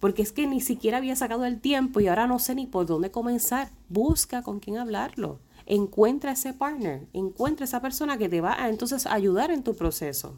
Porque 0.00 0.22
es 0.22 0.32
que 0.32 0.46
ni 0.46 0.60
siquiera 0.60 0.98
había 0.98 1.14
sacado 1.14 1.44
el 1.44 1.60
tiempo 1.60 2.00
y 2.00 2.08
ahora 2.08 2.26
no 2.26 2.38
sé 2.40 2.54
ni 2.54 2.66
por 2.66 2.86
dónde 2.86 3.10
comenzar. 3.10 3.70
Busca 3.88 4.42
con 4.42 4.58
quién 4.58 4.78
hablarlo. 4.78 5.38
Encuentra 5.64 6.32
ese 6.32 6.52
partner, 6.52 7.06
encuentra 7.12 7.64
esa 7.64 7.80
persona 7.80 8.18
que 8.18 8.28
te 8.28 8.40
va 8.40 8.60
a 8.60 8.68
entonces 8.68 9.06
ayudar 9.06 9.52
en 9.52 9.62
tu 9.62 9.76
proceso. 9.76 10.36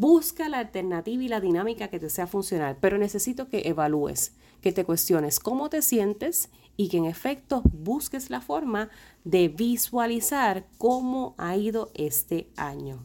Busca 0.00 0.48
la 0.48 0.60
alternativa 0.60 1.24
y 1.24 1.26
la 1.26 1.40
dinámica 1.40 1.88
que 1.88 1.98
te 1.98 2.08
sea 2.08 2.28
funcional, 2.28 2.76
pero 2.80 2.98
necesito 2.98 3.48
que 3.48 3.62
evalúes, 3.64 4.32
que 4.60 4.70
te 4.70 4.84
cuestiones 4.84 5.40
cómo 5.40 5.70
te 5.70 5.82
sientes 5.82 6.50
y 6.76 6.88
que 6.88 6.98
en 6.98 7.04
efecto 7.04 7.62
busques 7.64 8.30
la 8.30 8.40
forma 8.40 8.90
de 9.24 9.48
visualizar 9.48 10.68
cómo 10.78 11.34
ha 11.36 11.56
ido 11.56 11.90
este 11.94 12.48
año. 12.56 13.04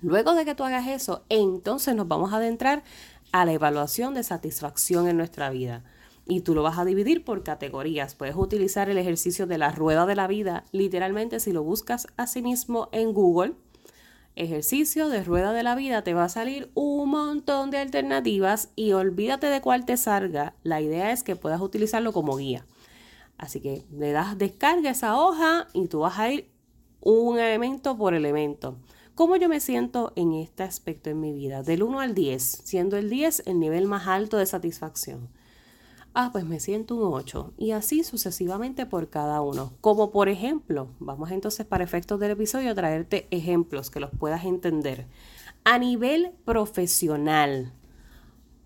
Luego 0.00 0.34
de 0.34 0.46
que 0.46 0.54
tú 0.54 0.64
hagas 0.64 0.88
eso, 0.88 1.26
entonces 1.28 1.94
nos 1.94 2.08
vamos 2.08 2.32
a 2.32 2.36
adentrar 2.38 2.84
a 3.30 3.44
la 3.44 3.52
evaluación 3.52 4.14
de 4.14 4.22
satisfacción 4.22 5.08
en 5.08 5.18
nuestra 5.18 5.50
vida. 5.50 5.84
Y 6.26 6.40
tú 6.40 6.54
lo 6.54 6.62
vas 6.62 6.78
a 6.78 6.86
dividir 6.86 7.22
por 7.22 7.42
categorías. 7.42 8.14
Puedes 8.14 8.36
utilizar 8.36 8.88
el 8.88 8.96
ejercicio 8.96 9.46
de 9.46 9.58
la 9.58 9.72
rueda 9.72 10.06
de 10.06 10.16
la 10.16 10.26
vida, 10.26 10.64
literalmente 10.72 11.38
si 11.38 11.52
lo 11.52 11.62
buscas 11.62 12.06
a 12.16 12.26
sí 12.26 12.40
mismo 12.40 12.88
en 12.92 13.12
Google 13.12 13.56
ejercicio 14.36 15.08
de 15.08 15.24
rueda 15.24 15.52
de 15.52 15.62
la 15.62 15.74
vida, 15.74 16.02
te 16.02 16.14
va 16.14 16.24
a 16.24 16.28
salir 16.28 16.70
un 16.74 17.10
montón 17.10 17.70
de 17.70 17.78
alternativas 17.78 18.70
y 18.76 18.92
olvídate 18.92 19.46
de 19.48 19.60
cuál 19.60 19.84
te 19.84 19.96
salga. 19.96 20.54
La 20.62 20.80
idea 20.80 21.12
es 21.12 21.22
que 21.22 21.36
puedas 21.36 21.60
utilizarlo 21.60 22.12
como 22.12 22.36
guía. 22.36 22.64
Así 23.38 23.60
que 23.60 23.84
le 23.90 24.12
das 24.12 24.38
descarga 24.38 24.90
esa 24.90 25.18
hoja 25.18 25.68
y 25.72 25.88
tú 25.88 26.00
vas 26.00 26.18
a 26.18 26.30
ir 26.30 26.50
un 27.00 27.38
elemento 27.38 27.96
por 27.96 28.14
elemento. 28.14 28.78
¿Cómo 29.14 29.36
yo 29.36 29.48
me 29.48 29.60
siento 29.60 30.12
en 30.16 30.32
este 30.32 30.62
aspecto 30.62 31.10
en 31.10 31.20
mi 31.20 31.32
vida? 31.32 31.62
Del 31.62 31.82
1 31.82 32.00
al 32.00 32.14
10, 32.14 32.42
siendo 32.64 32.96
el 32.96 33.10
10 33.10 33.42
el 33.46 33.58
nivel 33.58 33.86
más 33.86 34.06
alto 34.06 34.38
de 34.38 34.46
satisfacción 34.46 35.28
ah, 36.14 36.30
pues 36.32 36.44
me 36.44 36.60
siento 36.60 36.96
un 36.96 37.12
8 37.14 37.54
y 37.58 37.72
así 37.72 38.04
sucesivamente 38.04 38.86
por 38.86 39.08
cada 39.08 39.40
uno. 39.40 39.72
Como 39.80 40.10
por 40.10 40.28
ejemplo, 40.28 40.88
vamos 40.98 41.30
entonces 41.30 41.66
para 41.66 41.84
efectos 41.84 42.20
del 42.20 42.32
episodio 42.32 42.70
a 42.72 42.74
traerte 42.74 43.26
ejemplos 43.30 43.90
que 43.90 44.00
los 44.00 44.10
puedas 44.10 44.44
entender. 44.44 45.06
A 45.64 45.78
nivel 45.78 46.32
profesional, 46.44 47.72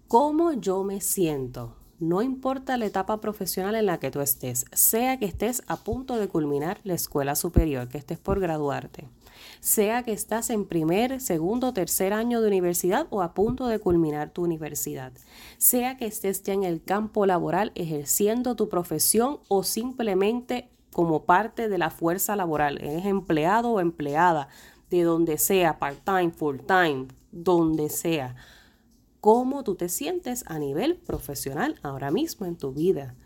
¿cómo 0.08 0.52
yo 0.52 0.82
me 0.82 1.00
siento? 1.00 1.76
No 1.98 2.22
importa 2.22 2.76
la 2.76 2.86
etapa 2.86 3.20
profesional 3.20 3.74
en 3.74 3.86
la 3.86 3.98
que 3.98 4.10
tú 4.10 4.20
estés, 4.20 4.66
sea 4.72 5.18
que 5.18 5.26
estés 5.26 5.62
a 5.66 5.76
punto 5.76 6.16
de 6.16 6.28
culminar 6.28 6.78
la 6.84 6.94
escuela 6.94 7.34
superior, 7.36 7.88
que 7.88 7.98
estés 7.98 8.18
por 8.18 8.40
graduarte 8.40 9.08
sea 9.60 10.02
que 10.02 10.12
estás 10.12 10.50
en 10.50 10.64
primer, 10.64 11.20
segundo, 11.20 11.72
tercer 11.72 12.12
año 12.12 12.40
de 12.40 12.48
universidad 12.48 13.06
o 13.10 13.22
a 13.22 13.34
punto 13.34 13.66
de 13.66 13.78
culminar 13.78 14.30
tu 14.30 14.44
universidad, 14.44 15.12
sea 15.58 15.96
que 15.96 16.06
estés 16.06 16.42
ya 16.42 16.52
en 16.52 16.64
el 16.64 16.82
campo 16.82 17.26
laboral 17.26 17.72
ejerciendo 17.74 18.56
tu 18.56 18.68
profesión 18.68 19.40
o 19.48 19.62
simplemente 19.62 20.70
como 20.92 21.24
parte 21.24 21.68
de 21.68 21.78
la 21.78 21.90
fuerza 21.90 22.36
laboral, 22.36 22.78
eres 22.78 23.04
empleado 23.04 23.72
o 23.72 23.80
empleada, 23.80 24.48
de 24.88 25.02
donde 25.02 25.36
sea, 25.36 25.78
part-time, 25.78 26.30
full-time, 26.30 27.08
donde 27.32 27.90
sea. 27.90 28.36
¿Cómo 29.26 29.64
tú 29.64 29.74
te 29.74 29.88
sientes 29.88 30.44
a 30.46 30.56
nivel 30.60 30.94
profesional 30.94 31.74
ahora 31.82 32.12
mismo 32.12 32.46
en 32.46 32.54
tu 32.54 32.72
vida? 32.72 33.16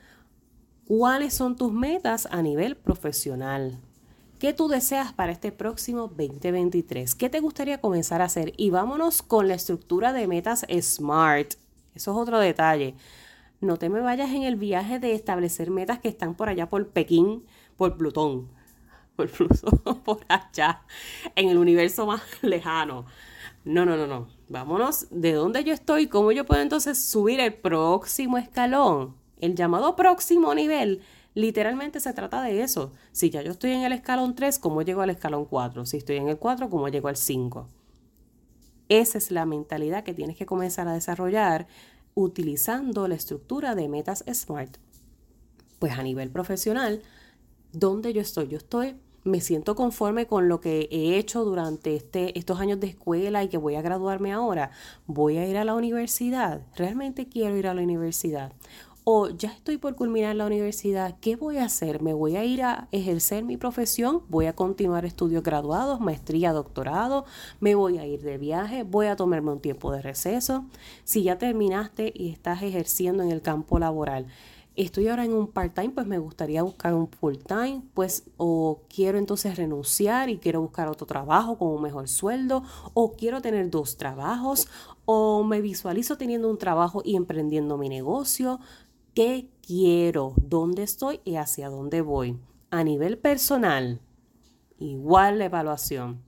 ¿Cuáles 0.87 1.35
son 1.35 1.57
tus 1.57 1.75
metas 1.75 2.27
a 2.31 2.41
nivel 2.41 2.75
profesional? 2.75 3.79
¿Qué 4.39 4.55
tú 4.55 4.69
deseas 4.69 5.13
para 5.13 5.31
este 5.31 5.53
próximo 5.53 6.09
2023? 6.09 7.15
¿Qué 7.15 7.29
te 7.29 7.41
gustaría 7.41 7.83
comenzar 7.83 8.23
a 8.23 8.25
hacer? 8.25 8.55
Y 8.57 8.71
vámonos 8.71 9.21
con 9.21 9.47
la 9.47 9.53
estructura 9.53 10.15
de 10.15 10.27
metas 10.27 10.65
SMART. 10.71 11.57
Eso 11.95 12.13
es 12.13 12.17
otro 12.17 12.39
detalle. 12.39 12.95
No 13.61 13.77
te 13.77 13.91
me 13.91 14.01
vayas 14.01 14.31
en 14.31 14.45
el 14.45 14.57
viaje 14.57 15.01
de 15.01 15.13
establecer 15.13 15.71
metas 15.71 15.99
que 15.99 16.09
están 16.09 16.35
por 16.35 16.49
allá 16.49 16.71
por 16.71 16.89
Pekín, 16.89 17.45
por 17.77 17.99
Plutón, 17.99 18.49
por 19.17 19.29
Plutón, 19.29 20.01
por 20.03 20.21
allá, 20.29 20.81
en 21.37 21.51
el 21.51 21.59
universo 21.59 22.07
más 22.07 22.23
lejano. 22.41 23.05
No, 23.65 23.85
no, 23.85 23.97
no, 23.97 24.07
no. 24.07 24.29
Vámonos 24.49 25.07
de 25.11 25.33
dónde 25.33 25.65
yo 25.65 25.73
estoy, 25.73 26.07
cómo 26.07 26.33
yo 26.33 26.47
puedo 26.47 26.63
entonces 26.63 27.03
subir 27.05 27.41
el 27.41 27.55
próximo 27.55 28.39
escalón, 28.39 29.15
el 29.41 29.55
llamado 29.55 29.97
próximo 29.97 30.55
nivel 30.55 31.03
Literalmente 31.35 32.01
se 32.01 32.13
trata 32.13 32.43
de 32.43 32.63
eso. 32.63 32.93
Si 33.13 33.31
ya 33.31 33.43
yo 33.43 33.53
estoy 33.53 33.71
en 33.71 33.83
el 33.83 33.93
escalón 33.93 34.35
3, 34.35 34.59
¿cómo 34.59 34.83
llego 34.83 35.03
al 35.03 35.11
escalón 35.11 35.45
4? 35.45 35.87
Si 35.87 35.97
estoy 35.97 36.17
en 36.17 36.29
el 36.29 36.39
4, 36.39 36.69
¿cómo 36.69 36.89
llego 36.89 37.09
al 37.09 37.17
5? 37.17 37.69
Esa 38.89 39.19
es 39.19 39.31
la 39.31 39.47
mentalidad 39.47 40.03
que 40.03 40.15
tienes 40.15 40.37
que 40.37 40.47
comenzar 40.47 40.89
a 40.89 40.93
desarrollar 40.93 41.69
utilizando 42.15 43.07
la 43.07 43.15
estructura 43.15 43.77
de 43.77 43.89
metas 43.89 44.25
SMART. 44.29 44.79
Pues 45.79 45.93
a 45.93 46.03
nivel 46.03 46.31
profesional, 46.31 47.01
¿dónde 47.73 48.13
yo 48.13 48.21
estoy? 48.21 48.49
Yo 48.49 48.59
estoy, 48.59 48.97
me 49.25 49.41
siento 49.41 49.75
conforme 49.75 50.27
con 50.27 50.49
lo 50.49 50.61
que 50.61 50.89
he 50.91 51.19
hecho 51.19 51.45
durante 51.45 51.95
este, 51.95 52.39
estos 52.39 52.61
años 52.61 52.81
de 52.81 52.89
escuela 52.89 53.43
y 53.43 53.49
que 53.49 53.59
voy 53.59 53.75
a 53.75 53.83
graduarme 53.83 54.33
ahora. 54.33 54.71
Voy 55.07 55.37
a 55.39 55.47
ir 55.47 55.57
a 55.57 55.65
la 55.65 55.75
universidad. 55.75 56.63
Realmente 56.77 57.29
quiero 57.29 57.57
ir 57.57 57.67
a 57.67 57.75
la 57.75 57.83
universidad 57.83 58.53
o 59.05 59.29
ya 59.29 59.51
estoy 59.51 59.79
por 59.79 59.97
culminar 59.97 60.37
la 60.37 60.47
universidad, 60.47 61.17
¿qué 61.21 61.37
voy 61.37 61.57
a 61.57 61.65
hacer? 61.65 62.03
¿Me 62.03 62.13
voy 62.13 62.37
a 62.37 62.45
ir 62.45 62.63
a 62.63 62.89
ejercer 62.93 63.45
mi 63.45 63.57
profesión? 63.57 64.23
¿Voy 64.29 64.47
a 64.47 64.55
continuar 64.55 65.05
estudios 65.05 65.43
graduados, 65.43 66.01
maestría, 66.01 66.53
doctorado? 66.53 67.25
¿Me 67.61 67.75
voy 67.75 67.99
a 67.99 68.07
ir 68.07 68.23
de 68.23 68.39
viaje? 68.39 68.83
¿Voy 68.83 69.07
a 69.07 69.17
tomarme 69.17 69.53
un 69.53 69.61
tiempo 69.61 69.91
de 69.91 70.03
receso? 70.03 70.67
Si 71.05 71.23
ya 71.23 71.39
terminaste 71.39 72.13
y 72.15 72.31
estás 72.31 72.63
ejerciendo 72.63 73.23
en 73.23 73.31
el 73.31 73.43
campo 73.43 73.79
laboral, 73.79 74.27
estoy 74.77 75.09
ahora 75.09 75.25
en 75.25 75.33
un 75.33 75.49
part-time, 75.49 75.91
pues 75.91 76.07
me 76.07 76.19
gustaría 76.19 76.63
buscar 76.63 76.95
un 76.95 77.09
full-time, 77.09 77.83
pues 77.95 78.25
o 78.37 78.83
quiero 78.95 79.19
entonces 79.19 79.57
renunciar 79.57 80.31
y 80.31 80.39
quiero 80.39 80.61
buscar 80.61 80.89
otro 80.89 81.07
trabajo 81.07 81.59
con 81.59 81.69
un 81.69 81.83
mejor 81.83 82.09
sueldo, 82.09 82.63
o 82.95 83.13
quiero 83.13 83.41
tener 83.43 83.71
dos 83.71 83.97
trabajos, 83.97 84.69
o 85.05 85.45
me 85.45 85.61
visualizo 85.61 86.17
teniendo 86.17 86.49
un 86.49 86.59
trabajo 86.59 87.03
y 87.05 87.17
emprendiendo 87.17 87.77
mi 87.77 87.89
negocio 87.89 88.61
qué 89.15 89.51
quiero, 89.67 90.35
dónde 90.37 90.83
estoy 90.83 91.21
y 91.25 91.37
hacia 91.37 91.69
dónde 91.69 92.01
voy. 92.01 92.39
A 92.71 92.85
nivel 92.85 93.19
personal, 93.19 94.01
igual 94.79 95.39
la 95.39 95.47
evaluación. 95.47 96.23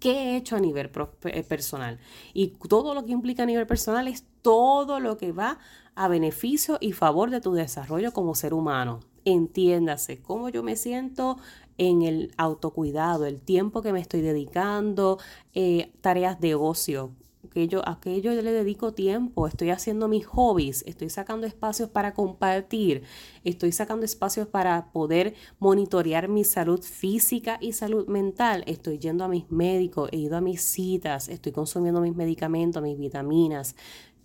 ¿Qué 0.00 0.12
he 0.12 0.36
hecho 0.36 0.56
a 0.56 0.60
nivel 0.60 0.90
eh, 1.24 1.42
personal? 1.42 1.98
Y 2.34 2.48
todo 2.48 2.94
lo 2.94 3.04
que 3.04 3.12
implica 3.12 3.42
a 3.42 3.46
nivel 3.46 3.66
personal 3.66 4.08
es 4.08 4.24
todo 4.42 5.00
lo 5.00 5.16
que 5.16 5.32
va 5.32 5.58
a 5.96 6.08
beneficio 6.08 6.78
y 6.80 6.92
favor 6.92 7.30
de 7.30 7.40
tu 7.40 7.52
desarrollo 7.52 8.12
como 8.12 8.34
ser 8.34 8.54
humano. 8.54 9.00
Entiéndase 9.24 10.22
cómo 10.22 10.50
yo 10.50 10.62
me 10.62 10.76
siento 10.76 11.38
en 11.78 12.02
el 12.02 12.32
autocuidado, 12.36 13.26
el 13.26 13.40
tiempo 13.40 13.82
que 13.82 13.92
me 13.92 14.00
estoy 14.00 14.20
dedicando, 14.20 15.18
eh, 15.54 15.90
tareas 16.00 16.40
de 16.40 16.54
ocio, 16.54 17.12
aquello, 17.46 17.88
aquello 17.88 18.32
yo 18.32 18.42
le 18.42 18.52
dedico 18.52 18.92
tiempo, 18.92 19.46
estoy 19.46 19.70
haciendo 19.70 20.08
mis 20.08 20.26
hobbies, 20.26 20.84
estoy 20.86 21.08
sacando 21.08 21.46
espacios 21.46 21.88
para 21.88 22.12
compartir, 22.12 23.02
estoy 23.44 23.72
sacando 23.72 24.04
espacios 24.04 24.46
para 24.46 24.92
poder 24.92 25.34
monitorear 25.58 26.28
mi 26.28 26.44
salud 26.44 26.82
física 26.82 27.58
y 27.60 27.72
salud 27.72 28.06
mental, 28.08 28.62
estoy 28.66 28.98
yendo 28.98 29.24
a 29.24 29.28
mis 29.28 29.50
médicos, 29.50 30.10
he 30.12 30.18
ido 30.18 30.36
a 30.36 30.40
mis 30.40 30.62
citas, 30.62 31.28
estoy 31.28 31.52
consumiendo 31.52 32.00
mis 32.00 32.14
medicamentos, 32.14 32.82
mis 32.82 32.98
vitaminas, 32.98 33.74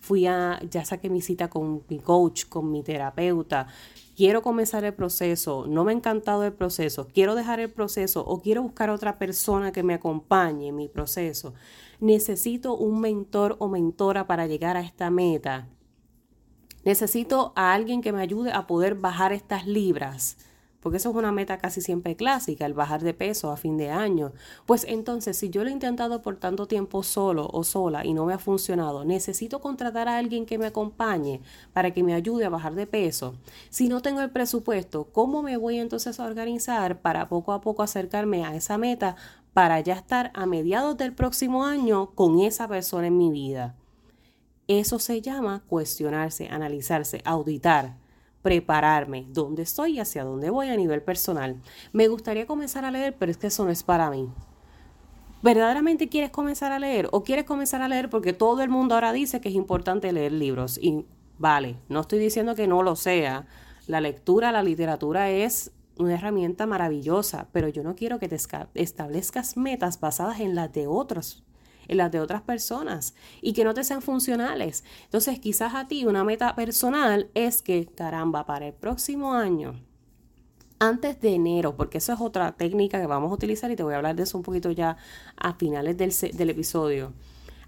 fui 0.01 0.27
a, 0.27 0.59
ya 0.69 0.83
saqué 0.83 1.09
mi 1.09 1.21
cita 1.21 1.49
con 1.49 1.83
mi 1.87 1.99
coach, 1.99 2.47
con 2.49 2.69
mi 2.69 2.83
terapeuta, 2.83 3.67
quiero 4.17 4.41
comenzar 4.41 4.83
el 4.83 4.93
proceso, 4.93 5.65
no 5.67 5.85
me 5.85 5.93
ha 5.93 5.95
encantado 5.95 6.43
el 6.43 6.51
proceso, 6.51 7.07
quiero 7.13 7.35
dejar 7.35 7.61
el 7.61 7.69
proceso 7.69 8.25
o 8.25 8.41
quiero 8.41 8.61
buscar 8.61 8.89
otra 8.89 9.17
persona 9.17 9.71
que 9.71 9.83
me 9.83 9.93
acompañe 9.93 10.67
en 10.67 10.75
mi 10.75 10.89
proceso 10.89 11.53
necesito 12.01 12.75
un 12.75 12.99
mentor 12.99 13.55
o 13.59 13.69
mentora 13.69 14.27
para 14.27 14.47
llegar 14.47 14.75
a 14.75 14.81
esta 14.81 15.09
meta. 15.09 15.69
Necesito 16.83 17.53
a 17.55 17.73
alguien 17.73 18.01
que 18.01 18.11
me 18.11 18.21
ayude 18.21 18.51
a 18.51 18.67
poder 18.67 18.95
bajar 18.95 19.31
estas 19.31 19.67
libras. 19.67 20.37
Porque 20.81 20.97
eso 20.97 21.11
es 21.11 21.15
una 21.15 21.31
meta 21.31 21.57
casi 21.57 21.79
siempre 21.79 22.15
clásica, 22.15 22.65
el 22.65 22.73
bajar 22.73 23.01
de 23.01 23.13
peso 23.13 23.51
a 23.51 23.57
fin 23.57 23.77
de 23.77 23.91
año. 23.91 24.33
Pues 24.65 24.85
entonces, 24.87 25.37
si 25.37 25.49
yo 25.49 25.63
lo 25.63 25.69
he 25.69 25.73
intentado 25.73 26.21
por 26.21 26.37
tanto 26.37 26.67
tiempo 26.67 27.03
solo 27.03 27.47
o 27.53 27.63
sola 27.63 28.05
y 28.05 28.13
no 28.13 28.25
me 28.25 28.33
ha 28.33 28.39
funcionado, 28.39 29.05
necesito 29.05 29.61
contratar 29.61 30.07
a 30.07 30.17
alguien 30.17 30.45
que 30.45 30.57
me 30.57 30.65
acompañe 30.65 31.41
para 31.71 31.91
que 31.91 32.03
me 32.03 32.13
ayude 32.13 32.45
a 32.45 32.49
bajar 32.49 32.73
de 32.73 32.87
peso. 32.87 33.35
Si 33.69 33.87
no 33.87 34.01
tengo 34.01 34.21
el 34.21 34.31
presupuesto, 34.31 35.05
¿cómo 35.11 35.43
me 35.43 35.57
voy 35.57 35.77
entonces 35.77 36.19
a 36.19 36.25
organizar 36.25 37.01
para 37.01 37.29
poco 37.29 37.53
a 37.53 37.61
poco 37.61 37.83
acercarme 37.83 38.43
a 38.43 38.55
esa 38.55 38.77
meta 38.77 39.15
para 39.53 39.79
ya 39.81 39.93
estar 39.93 40.31
a 40.33 40.45
mediados 40.45 40.97
del 40.97 41.13
próximo 41.13 41.65
año 41.65 42.11
con 42.15 42.39
esa 42.39 42.67
persona 42.67 43.07
en 43.07 43.17
mi 43.17 43.29
vida? 43.29 43.75
Eso 44.67 44.99
se 44.99 45.21
llama 45.21 45.63
cuestionarse, 45.67 46.47
analizarse, 46.47 47.21
auditar 47.25 48.00
prepararme 48.41 49.25
dónde 49.29 49.63
estoy 49.63 49.93
y 49.93 49.99
hacia 49.99 50.23
dónde 50.23 50.49
voy 50.49 50.69
a 50.69 50.75
nivel 50.75 51.01
personal. 51.01 51.57
Me 51.93 52.07
gustaría 52.07 52.47
comenzar 52.47 52.85
a 52.85 52.91
leer, 52.91 53.15
pero 53.17 53.31
es 53.31 53.37
que 53.37 53.47
eso 53.47 53.65
no 53.65 53.71
es 53.71 53.83
para 53.83 54.09
mí. 54.09 54.29
¿Verdaderamente 55.43 56.07
quieres 56.07 56.29
comenzar 56.29 56.71
a 56.71 56.79
leer 56.79 57.09
o 57.11 57.23
quieres 57.23 57.45
comenzar 57.45 57.81
a 57.81 57.87
leer 57.87 58.09
porque 58.09 58.33
todo 58.33 58.61
el 58.61 58.69
mundo 58.69 58.95
ahora 58.95 59.11
dice 59.11 59.41
que 59.41 59.49
es 59.49 59.55
importante 59.55 60.11
leer 60.11 60.31
libros? 60.31 60.77
Y 60.77 61.05
vale, 61.39 61.77
no 61.89 62.01
estoy 62.01 62.19
diciendo 62.19 62.55
que 62.55 62.67
no 62.67 62.83
lo 62.83 62.95
sea. 62.95 63.47
La 63.87 64.01
lectura, 64.01 64.51
la 64.51 64.61
literatura 64.61 65.31
es 65.31 65.71
una 65.97 66.13
herramienta 66.13 66.67
maravillosa, 66.67 67.47
pero 67.51 67.67
yo 67.69 67.83
no 67.83 67.95
quiero 67.95 68.19
que 68.19 68.27
te 68.27 68.37
establezcas 68.75 69.57
metas 69.57 69.99
basadas 69.99 70.39
en 70.39 70.55
las 70.55 70.71
de 70.71 70.87
otros 70.87 71.43
en 71.87 71.97
las 71.97 72.11
de 72.11 72.19
otras 72.19 72.41
personas 72.41 73.15
y 73.41 73.53
que 73.53 73.63
no 73.63 73.73
te 73.73 73.83
sean 73.83 74.01
funcionales. 74.01 74.83
Entonces, 75.03 75.39
quizás 75.39 75.75
a 75.75 75.87
ti 75.87 76.05
una 76.05 76.23
meta 76.23 76.55
personal 76.55 77.29
es 77.33 77.61
que, 77.61 77.85
caramba, 77.85 78.45
para 78.45 78.67
el 78.67 78.73
próximo 78.73 79.33
año, 79.33 79.75
antes 80.79 81.21
de 81.21 81.35
enero, 81.35 81.75
porque 81.75 81.99
eso 81.99 82.11
es 82.13 82.19
otra 82.19 82.53
técnica 82.53 82.99
que 82.99 83.05
vamos 83.05 83.31
a 83.31 83.35
utilizar 83.35 83.69
y 83.69 83.75
te 83.75 83.83
voy 83.83 83.93
a 83.93 83.97
hablar 83.97 84.15
de 84.15 84.23
eso 84.23 84.37
un 84.37 84.43
poquito 84.43 84.71
ya 84.71 84.97
a 85.37 85.53
finales 85.53 85.95
del, 85.95 86.11
del 86.33 86.49
episodio. 86.49 87.13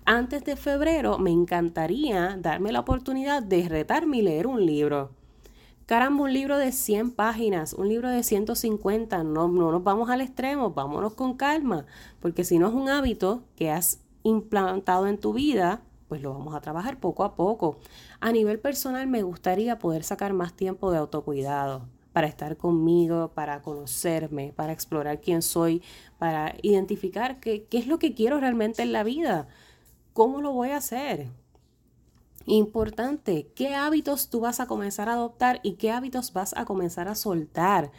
Antes 0.06 0.44
de 0.44 0.56
febrero 0.56 1.20
me 1.20 1.32
encantaría 1.32 2.36
darme 2.38 2.72
la 2.72 2.80
oportunidad 2.82 3.44
de 3.44 3.70
retarme 3.70 4.18
y 4.18 4.22
leer 4.24 4.48
un 4.48 4.66
libro. 4.66 5.12
Caramba, 5.86 6.24
un 6.24 6.34
libro 6.34 6.58
de 6.58 6.72
100 6.72 7.12
páginas, 7.12 7.74
un 7.74 7.88
libro 7.88 8.10
de 8.10 8.24
150, 8.24 9.24
no, 9.24 9.48
no 9.48 9.72
nos 9.72 9.84
vamos 9.84 10.10
al 10.10 10.22
extremo, 10.22 10.72
vámonos 10.72 11.14
con 11.14 11.36
calma, 11.36 11.86
porque 12.20 12.44
si 12.44 12.58
no 12.58 12.68
es 12.68 12.74
un 12.74 12.90
hábito 12.90 13.44
que 13.56 13.70
has 13.70 14.00
implantado 14.24 15.08
en 15.08 15.20
tu 15.20 15.34
vida, 15.34 15.82
pues 16.08 16.22
lo 16.22 16.34
vamos 16.34 16.56
a 16.56 16.62
trabajar 16.62 17.00
poco 17.00 17.24
a 17.24 17.36
poco. 17.36 17.78
A 18.20 18.32
nivel 18.32 18.60
personal 18.60 19.08
me 19.08 19.24
gustaría 19.24 19.80
poder 19.80 20.04
sacar 20.04 20.34
más 20.34 20.54
tiempo 20.54 20.92
de 20.92 20.98
autocuidado 20.98 21.88
para 22.14 22.28
estar 22.28 22.58
conmigo, 22.58 23.32
para 23.34 23.62
conocerme, 23.62 24.54
para 24.56 24.72
explorar 24.72 25.20
quién 25.20 25.42
soy, 25.42 25.82
para 26.20 26.56
identificar 26.62 27.40
qué, 27.40 27.66
qué 27.66 27.80
es 27.80 27.88
lo 27.88 27.98
que 28.00 28.14
quiero 28.14 28.40
realmente 28.40 28.84
en 28.84 28.94
la 28.94 29.04
vida, 29.04 29.48
cómo 30.14 30.42
lo 30.42 30.52
voy 30.52 30.70
a 30.70 30.78
hacer. 30.78 31.30
Importante, 32.46 33.48
qué 33.56 33.74
hábitos 33.74 34.30
tú 34.30 34.42
vas 34.42 34.60
a 34.60 34.68
comenzar 34.68 35.10
a 35.10 35.14
adoptar 35.14 35.60
y 35.64 35.74
qué 35.74 35.92
hábitos 35.92 36.34
vas 36.34 36.54
a 36.56 36.66
comenzar 36.66 37.08
a 37.08 37.16
soltar 37.16 37.92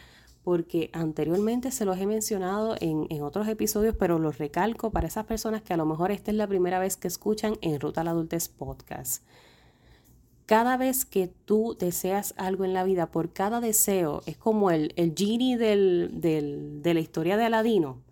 porque 0.45 0.91
anteriormente 0.93 1.71
se 1.71 1.87
los 1.87 1.99
he 1.99 2.07
mencionado 2.07 2.77
en, 2.79 3.23
otros 3.23 3.49
episodios, 3.49 3.97
pero 3.99 4.19
los 4.19 4.37
recalco 4.37 4.91
para 4.91 5.09
esas 5.09 5.25
personas 5.25 5.63
que 5.63 5.73
a 5.73 5.79
lo 5.79 5.87
mejor 5.87 6.11
esta 6.11 6.31
es 6.31 6.37
la 6.37 6.47
primera 6.47 6.79
vez 6.79 6.99
que 6.99 7.09
escuchan 7.09 7.55
en 7.63 7.81
Ruta 7.81 8.03
a 8.03 8.05
la 8.05 8.11
Adultez 8.11 8.49
Podcast. 8.49 9.25
Cada 10.45 10.77
vez 10.77 11.07
que 11.07 11.29
tú 11.47 11.75
deseas 11.81 12.35
algo 12.37 12.67
en 12.67 12.75
la 12.75 12.85
vida, 12.85 13.11
por 13.11 13.33
cada 13.33 13.63
deseo, 13.63 14.21
es 14.27 14.37
como 14.37 14.71
el, 14.71 14.93
el 14.97 15.15
genie 15.17 15.57
de 15.57 16.93
la 16.95 17.01
historia 17.01 17.39
de 17.39 17.47
Aladino, 17.47 18.03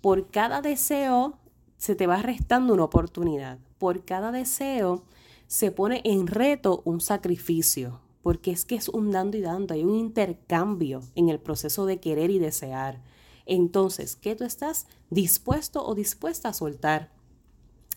por 0.00 0.30
cada 0.32 0.60
deseo 0.60 1.38
se 1.76 1.94
te 1.94 2.08
va 2.08 2.20
restando 2.20 2.74
una 2.74 2.84
oportunidad, 2.84 3.58
por 3.78 4.04
cada 4.04 4.32
deseo 4.32 5.04
se 5.46 5.70
pone 5.70 6.00
en 6.04 6.26
reto 6.26 6.82
un 6.84 7.00
sacrificio, 7.00 8.00
porque 8.28 8.50
es 8.50 8.66
que 8.66 8.74
es 8.74 8.90
un 8.90 9.10
dando 9.10 9.38
y 9.38 9.40
dando, 9.40 9.72
hay 9.72 9.84
un 9.84 9.94
intercambio 9.94 11.00
en 11.14 11.30
el 11.30 11.40
proceso 11.40 11.86
de 11.86 11.98
querer 11.98 12.28
y 12.28 12.38
desear. 12.38 13.00
Entonces, 13.46 14.16
¿qué 14.16 14.36
tú 14.36 14.44
estás 14.44 14.86
dispuesto 15.08 15.82
o 15.82 15.94
dispuesta 15.94 16.50
a 16.50 16.52
soltar? 16.52 17.10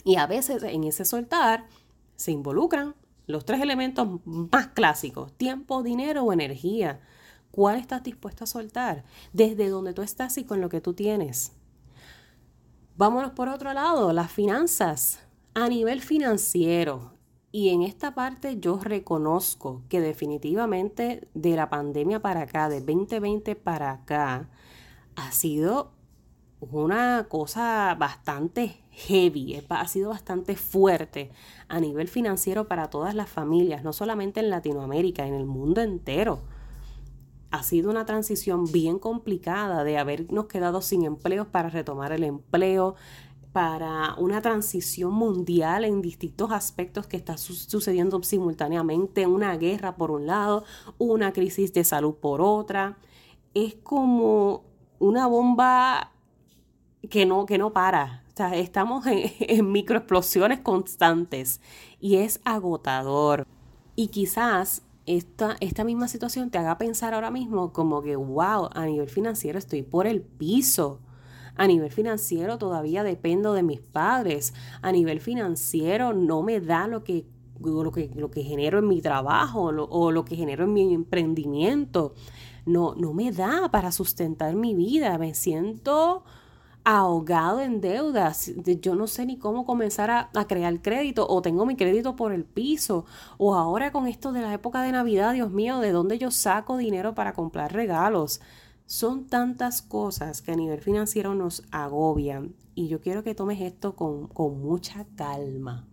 Y 0.06 0.16
a 0.16 0.28
veces 0.28 0.64
en 0.64 0.86
ese 0.86 1.04
soltar 1.04 1.68
se 2.16 2.32
involucran 2.32 2.96
los 3.28 3.44
tres 3.44 3.60
elementos 3.60 4.08
más 4.24 4.68
clásicos, 4.68 5.34
tiempo, 5.34 5.84
dinero 5.84 6.24
o 6.24 6.32
energía. 6.32 7.02
¿Cuál 7.52 7.78
estás 7.78 8.02
dispuesto 8.02 8.46
a 8.46 8.48
soltar? 8.48 9.04
Desde 9.34 9.68
donde 9.68 9.94
tú 9.94 10.02
estás 10.02 10.38
y 10.38 10.46
con 10.46 10.62
lo 10.62 10.70
que 10.70 10.80
tú 10.80 10.94
tienes. 10.94 11.52
Vámonos 12.96 13.34
por 13.34 13.50
otro 13.50 13.74
lado, 13.74 14.14
las 14.14 14.32
finanzas. 14.32 15.20
A 15.56 15.68
nivel 15.68 16.00
financiero, 16.00 17.18
y 17.52 17.70
en 17.70 17.82
esta 17.82 18.16
parte 18.16 18.60
yo 18.60 18.80
reconozco 18.80 19.82
que 19.90 20.00
definitivamente 20.00 21.28
de 21.34 21.56
la 21.56 21.70
pandemia 21.70 22.22
para 22.22 22.42
acá, 22.42 22.70
de 22.70 22.80
2020 22.80 23.56
para 23.56 23.92
acá, 23.92 24.50
ha 25.16 25.32
sido 25.32 25.92
una 26.62 27.26
cosa 27.28 27.96
bastante 28.00 28.82
heavy, 28.92 29.62
ha 29.68 29.88
sido 29.88 30.10
bastante 30.10 30.56
fuerte 30.56 31.32
a 31.68 31.80
nivel 31.80 32.08
financiero 32.08 32.68
para 32.68 32.90
todas 32.90 33.16
las 33.16 33.30
familias, 33.30 33.84
no 33.84 33.94
solamente 33.94 34.40
en 34.40 34.50
Latinoamérica, 34.50 35.26
en 35.26 35.34
el 35.34 35.46
mundo 35.46 35.82
entero. 35.82 36.44
Ha 37.50 37.64
sido 37.64 37.90
una 37.90 38.06
transición 38.06 38.72
bien 38.72 38.98
complicada 38.98 39.84
de 39.84 39.98
habernos 39.98 40.46
quedado 40.46 40.82
sin 40.82 41.04
empleos 41.04 41.48
para 41.48 41.70
retomar 41.70 42.14
el 42.14 42.24
empleo, 42.24 42.96
para 43.52 44.16
una 44.16 44.42
transición 44.42 45.14
mundial 45.14 45.84
en 45.84 46.02
distintos 46.02 46.52
aspectos 46.52 47.08
que 47.08 47.18
está 47.18 47.38
sucediendo 47.38 48.22
simultáneamente, 48.24 49.28
una 49.28 49.58
guerra 49.58 49.96
por 49.96 50.12
un 50.12 50.26
lado, 50.26 50.64
una 50.98 51.34
crisis 51.34 51.74
de 51.74 51.84
salud 51.84 52.16
por 52.16 52.42
otra. 52.42 52.98
Es 53.54 53.76
como 53.76 54.64
una 55.00 55.28
bomba 55.28 56.14
que 57.10 57.26
no, 57.26 57.46
que 57.46 57.58
no 57.58 57.74
para. 57.74 58.24
O 58.34 58.38
sea, 58.38 58.56
estamos 58.56 59.06
en, 59.06 59.32
en 59.40 59.72
microexplosiones 59.72 60.62
constantes 60.62 61.60
y 62.00 62.18
es 62.18 62.40
agotador. 62.46 63.46
Y 63.96 64.08
quizás 64.08 64.84
esta, 65.06 65.58
esta 65.60 65.84
misma 65.84 66.08
situación 66.08 66.50
te 66.52 66.58
haga 66.58 66.78
pensar 66.78 67.14
ahora 67.14 67.32
mismo 67.32 67.74
como 67.74 68.02
que, 68.02 68.16
wow, 68.16 68.70
a 68.74 68.86
nivel 68.86 69.10
financiero 69.10 69.60
estoy 69.60 69.82
por 69.82 70.08
el 70.08 70.22
piso 70.22 71.00
a 71.56 71.68
nivel 71.68 71.92
financiero 71.92 72.58
todavía 72.58 73.04
dependo 73.04 73.54
de 73.54 73.64
mis 73.64 73.82
padres. 73.82 74.54
A 74.82 74.92
nivel 74.92 75.20
financiero 75.20 76.14
no 76.14 76.42
me 76.42 76.60
da 76.60 76.88
lo 76.88 77.04
que, 77.04 77.26
lo 77.60 77.92
que, 77.92 78.12
lo 78.16 78.32
que 78.32 78.44
genero 78.44 78.80
en 78.80 78.88
mi 78.88 79.02
trabajo 79.02 79.64
o 79.64 80.12
lo 80.12 80.26
que 80.26 80.36
genero 80.36 80.64
en 80.66 80.74
mi 80.74 80.94
emprendimiento. 80.94 82.14
No, 82.66 82.96
no 82.96 83.14
me 83.14 83.32
da 83.32 83.70
para 83.72 83.92
sustentar 83.92 84.56
mi 84.56 84.76
vida. 84.76 85.18
Me 85.18 85.34
siento 85.34 86.24
ahogado 86.84 87.62
en 87.62 87.82
deudas. 87.82 88.52
Yo 88.82 88.96
no 88.96 89.08
sé 89.08 89.26
ni 89.26 89.38
cómo 89.38 89.66
comenzar 89.66 90.10
a, 90.10 90.30
a, 90.34 90.48
crear 90.48 90.82
crédito 90.82 91.28
o 91.28 91.42
tengo 91.42 91.66
mi 91.66 91.76
crédito 91.76 92.16
por 92.16 92.32
el 92.32 92.44
piso. 92.44 93.06
O 93.38 93.56
ahora 93.56 93.92
con 93.92 94.08
esto 94.08 94.32
de 94.32 94.42
la 94.42 94.54
época 94.54 94.82
de 94.82 94.92
Navidad, 94.92 95.34
Dios 95.34 95.52
mío, 95.52 95.80
¿de 95.80 95.92
dónde 95.92 96.18
yo 96.18 96.32
saco 96.32 96.78
dinero 96.78 97.14
para 97.14 97.34
comprar 97.34 97.74
regalos? 97.74 98.42
Son 98.92 99.26
tantas 99.26 99.82
cosas 99.82 100.42
que 100.42 100.52
a 100.52 100.58
nivel 100.58 100.82
financiero 100.82 101.34
nos 101.34 101.64
agobian 101.72 102.56
y 102.76 102.90
yo 102.90 103.00
quiero 103.00 103.24
que 103.24 103.34
tomes 103.34 103.62
esto 103.62 103.96
con, 103.96 104.28
mucha 104.60 105.06
calma. 105.16 105.88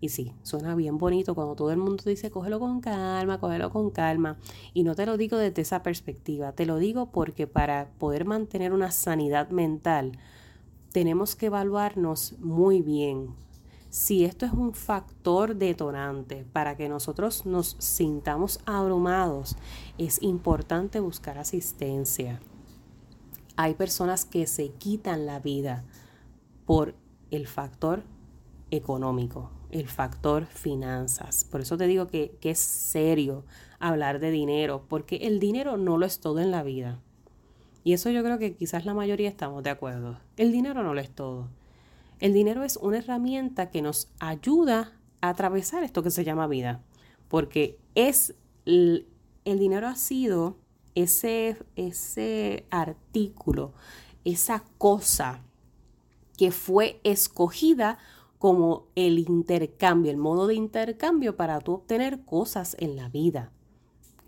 Y 0.00 0.08
sí, 0.08 0.32
suena 0.42 0.74
bien 0.74 0.96
bonito 0.96 1.34
cuando 1.34 1.54
todo 1.54 1.70
el 1.70 1.76
mundo 1.76 2.02
dice, 2.06 2.30
cógelo 2.30 2.60
con 2.60 2.80
calma, 2.80 3.38
cógelo 3.38 3.68
con 3.68 3.90
calma. 3.90 4.38
Y 4.72 4.84
no 4.84 4.94
te 4.94 5.04
lo 5.04 5.18
digo 5.18 5.36
desde 5.36 5.60
esa 5.60 5.82
perspectiva, 5.82 6.52
te 6.52 6.64
lo 6.64 6.78
digo 6.78 7.10
porque 7.12 7.46
para 7.46 7.90
poder 7.98 8.24
mantener 8.24 8.72
una 8.72 8.90
sanidad 8.90 9.50
mental, 9.50 10.12
tenemos 10.92 11.36
que 11.36 11.46
evaluarnos 11.46 12.38
muy 12.38 12.80
bien 12.80 13.34
si 13.92 14.24
esto 14.24 14.46
es 14.46 14.52
un 14.52 14.72
factor 14.72 15.54
detonante 15.54 16.46
para 16.50 16.78
que 16.78 16.88
nosotros 16.88 17.44
nos 17.44 17.76
sintamos 17.78 18.60
abrumados, 18.64 19.54
es 19.98 20.22
importante 20.22 20.98
buscar 20.98 21.36
asistencia. 21.36 22.40
Hay 23.54 23.74
personas 23.74 24.24
que 24.24 24.46
se 24.46 24.70
quitan 24.70 25.26
la 25.26 25.40
vida 25.40 25.84
por 26.64 26.94
el 27.30 27.46
factor 27.46 28.02
económico, 28.70 29.50
el 29.70 29.88
factor 29.88 30.46
finanzas. 30.46 31.44
Por 31.44 31.60
eso 31.60 31.76
te 31.76 31.86
digo 31.86 32.06
que, 32.06 32.38
que 32.40 32.52
es 32.52 32.60
serio 32.60 33.44
hablar 33.78 34.20
de 34.20 34.30
dinero, 34.30 34.86
porque 34.88 35.16
el 35.16 35.38
dinero 35.38 35.76
no 35.76 35.98
lo 35.98 36.06
es 36.06 36.18
todo 36.18 36.40
en 36.40 36.50
la 36.50 36.62
vida. 36.62 36.98
Y 37.84 37.92
eso 37.92 38.08
yo 38.08 38.24
creo 38.24 38.38
que 38.38 38.56
quizás 38.56 38.86
la 38.86 38.94
mayoría 38.94 39.28
estamos 39.28 39.62
de 39.62 39.68
acuerdo. 39.68 40.18
El 40.38 40.50
dinero 40.50 40.82
no 40.82 40.94
lo 40.94 41.00
es 41.02 41.10
todo. 41.10 41.48
El 42.22 42.34
dinero 42.34 42.62
es 42.62 42.76
una 42.76 42.98
herramienta 42.98 43.72
que 43.72 43.82
nos 43.82 44.08
ayuda 44.20 44.92
a 45.20 45.30
atravesar 45.30 45.82
esto 45.82 46.04
que 46.04 46.12
se 46.12 46.22
llama 46.22 46.46
vida, 46.46 46.80
porque 47.26 47.80
es 47.96 48.36
el, 48.64 49.08
dinero 49.44 49.88
ha 49.88 49.96
sido 49.96 50.56
ese, 50.94 51.56
ese 51.74 52.64
artículo, 52.70 53.72
esa 54.24 54.62
cosa 54.78 55.42
que 56.38 56.52
fue 56.52 57.00
escogida 57.02 57.98
como 58.38 58.86
el 58.94 59.18
intercambio, 59.18 60.12
el 60.12 60.16
modo 60.16 60.46
de 60.46 60.54
intercambio 60.54 61.34
para 61.36 61.58
tú 61.58 61.72
obtener 61.72 62.24
cosas 62.24 62.76
en 62.78 62.94
la 62.94 63.08
vida. 63.08 63.50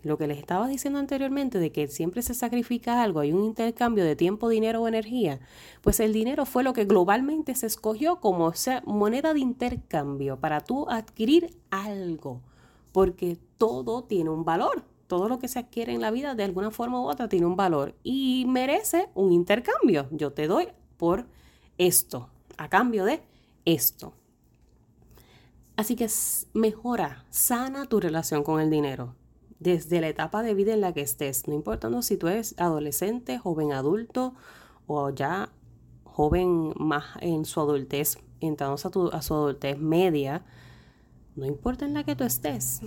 Lo 0.05 0.19
que 0.19 0.27
les 0.27 0.37
estaba 0.37 0.67
diciendo 0.67 0.99
anteriormente 0.99 1.57
de 1.57 1.71
que 1.71 1.87
siempre 1.87 2.21
se 2.21 2.35
sacrifica 2.35 3.01
algo, 3.01 3.21
hay 3.21 3.33
un 3.33 3.43
intercambio 3.43 4.03
de 4.03 4.15
tiempo, 4.15 4.49
dinero 4.49 4.83
o 4.83 4.87
energía, 4.87 5.39
pues 5.81 5.99
el 5.99 6.13
dinero 6.13 6.45
fue 6.45 6.63
lo 6.63 6.73
que 6.73 6.85
globalmente 6.85 7.55
se 7.55 7.65
escogió 7.65 8.19
como 8.19 8.53
moneda 8.85 9.33
de 9.33 9.39
intercambio 9.39 10.39
para 10.39 10.61
tú 10.61 10.87
adquirir 10.91 11.57
algo, 11.71 12.43
porque 12.91 13.39
todo 13.57 14.03
tiene 14.03 14.29
un 14.29 14.45
valor, 14.45 14.83
todo 15.07 15.27
lo 15.27 15.39
que 15.39 15.47
se 15.47 15.57
adquiere 15.57 15.95
en 15.95 16.01
la 16.01 16.11
vida 16.11 16.35
de 16.35 16.43
alguna 16.43 16.69
forma 16.69 17.01
u 17.01 17.09
otra 17.09 17.27
tiene 17.27 17.47
un 17.47 17.55
valor 17.55 17.95
y 18.03 18.45
merece 18.47 19.09
un 19.15 19.31
intercambio. 19.31 20.07
Yo 20.11 20.33
te 20.33 20.45
doy 20.45 20.67
por 20.97 21.25
esto, 21.79 22.29
a 22.57 22.69
cambio 22.69 23.05
de 23.05 23.23
esto. 23.65 24.13
Así 25.75 25.95
que 25.95 26.07
mejora, 26.53 27.25
sana 27.31 27.87
tu 27.87 27.99
relación 27.99 28.43
con 28.43 28.61
el 28.61 28.69
dinero 28.69 29.15
desde 29.59 30.01
la 30.01 30.09
etapa 30.09 30.43
de 30.43 30.53
vida 30.53 30.73
en 30.73 30.81
la 30.81 30.93
que 30.93 31.01
estés, 31.01 31.47
no 31.47 31.53
importando 31.53 32.01
si 32.01 32.17
tú 32.17 32.27
eres 32.27 32.55
adolescente, 32.57 33.37
joven 33.37 33.71
adulto 33.71 34.33
o 34.87 35.09
ya 35.09 35.49
joven 36.03 36.73
más 36.77 37.05
en 37.21 37.45
su 37.45 37.59
adultez, 37.59 38.17
entrando 38.39 38.75
a, 38.75 39.17
a 39.17 39.21
su 39.21 39.33
adultez 39.33 39.77
media, 39.77 40.43
no 41.35 41.45
importa 41.45 41.85
en 41.85 41.93
la 41.93 42.03
que 42.03 42.15
tú 42.15 42.23
estés, 42.23 42.81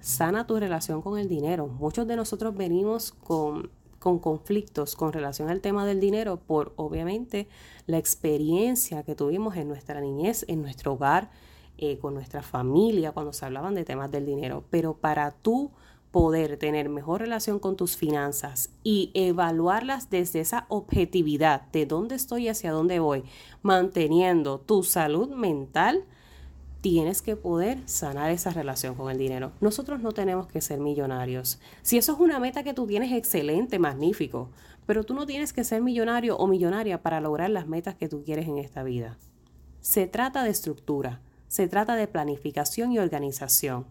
sana 0.00 0.46
tu 0.46 0.58
relación 0.58 1.02
con 1.02 1.18
el 1.18 1.28
dinero. 1.28 1.66
Muchos 1.66 2.06
de 2.06 2.16
nosotros 2.16 2.56
venimos 2.56 3.12
con 3.12 3.70
con 4.06 4.20
conflictos 4.20 4.94
con 4.94 5.12
relación 5.12 5.48
al 5.48 5.60
tema 5.60 5.84
del 5.84 5.98
dinero 5.98 6.36
por 6.36 6.72
obviamente 6.76 7.48
la 7.86 7.98
experiencia 7.98 9.02
que 9.02 9.16
tuvimos 9.16 9.56
en 9.56 9.66
nuestra 9.66 10.00
niñez, 10.00 10.44
en 10.46 10.62
nuestro 10.62 10.92
hogar, 10.92 11.30
eh, 11.76 11.98
con 11.98 12.14
nuestra 12.14 12.42
familia, 12.42 13.10
cuando 13.10 13.32
se 13.32 13.44
hablaban 13.44 13.74
de 13.74 13.84
temas 13.84 14.10
del 14.12 14.24
dinero. 14.24 14.62
Pero 14.70 14.94
para 14.94 15.32
tú 15.32 15.72
poder 16.16 16.56
tener 16.56 16.88
mejor 16.88 17.20
relación 17.20 17.58
con 17.58 17.76
tus 17.76 17.98
finanzas 17.98 18.70
y 18.82 19.10
evaluarlas 19.12 20.08
desde 20.08 20.40
esa 20.40 20.64
objetividad 20.70 21.70
de 21.72 21.84
dónde 21.84 22.14
estoy 22.14 22.44
y 22.44 22.48
hacia 22.48 22.72
dónde 22.72 23.00
voy, 23.00 23.24
manteniendo 23.60 24.58
tu 24.58 24.82
salud 24.82 25.28
mental, 25.28 26.06
tienes 26.80 27.20
que 27.20 27.36
poder 27.36 27.86
sanar 27.86 28.30
esa 28.30 28.48
relación 28.48 28.94
con 28.94 29.10
el 29.10 29.18
dinero. 29.18 29.52
Nosotros 29.60 30.00
no 30.00 30.12
tenemos 30.12 30.46
que 30.46 30.62
ser 30.62 30.80
millonarios. 30.80 31.60
Si 31.82 31.98
eso 31.98 32.14
es 32.14 32.18
una 32.18 32.40
meta 32.40 32.62
que 32.62 32.72
tú 32.72 32.86
tienes, 32.86 33.12
excelente, 33.12 33.78
magnífico, 33.78 34.48
pero 34.86 35.04
tú 35.04 35.12
no 35.12 35.26
tienes 35.26 35.52
que 35.52 35.64
ser 35.64 35.82
millonario 35.82 36.38
o 36.38 36.46
millonaria 36.46 37.02
para 37.02 37.20
lograr 37.20 37.50
las 37.50 37.68
metas 37.68 37.94
que 37.94 38.08
tú 38.08 38.24
quieres 38.24 38.48
en 38.48 38.56
esta 38.56 38.82
vida. 38.82 39.18
Se 39.82 40.06
trata 40.06 40.44
de 40.44 40.48
estructura, 40.48 41.20
se 41.48 41.68
trata 41.68 41.94
de 41.94 42.08
planificación 42.08 42.90
y 42.90 43.00
organización 43.00 43.84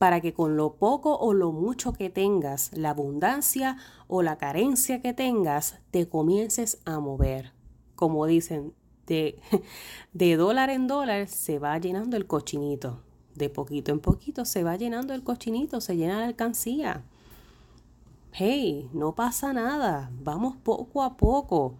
para 0.00 0.22
que 0.22 0.32
con 0.32 0.56
lo 0.56 0.76
poco 0.76 1.14
o 1.14 1.34
lo 1.34 1.52
mucho 1.52 1.92
que 1.92 2.08
tengas, 2.08 2.70
la 2.72 2.88
abundancia 2.88 3.76
o 4.08 4.22
la 4.22 4.38
carencia 4.38 5.02
que 5.02 5.12
tengas, 5.12 5.78
te 5.90 6.08
comiences 6.08 6.80
a 6.86 7.00
mover. 7.00 7.52
Como 7.96 8.24
dicen, 8.24 8.72
de, 9.06 10.36
dólar 10.38 10.70
en 10.70 10.86
dólar 10.86 11.28
se 11.28 11.58
va 11.58 11.76
llenando 11.76 12.16
el 12.16 12.26
cochinito. 12.26 13.02
De 13.34 13.50
poquito 13.50 13.92
en 13.92 14.00
poquito 14.00 14.46
se 14.46 14.64
va 14.64 14.74
llenando 14.76 15.12
el 15.12 15.22
cochinito, 15.22 15.82
se 15.82 15.98
llena 15.98 16.20
la 16.20 16.28
alcancía. 16.28 17.04
Hey, 18.32 18.88
no 18.94 19.14
pasa 19.14 19.52
nada, 19.52 20.10
vamos 20.14 20.56
poco 20.56 21.02
a 21.02 21.18
poco. 21.18 21.74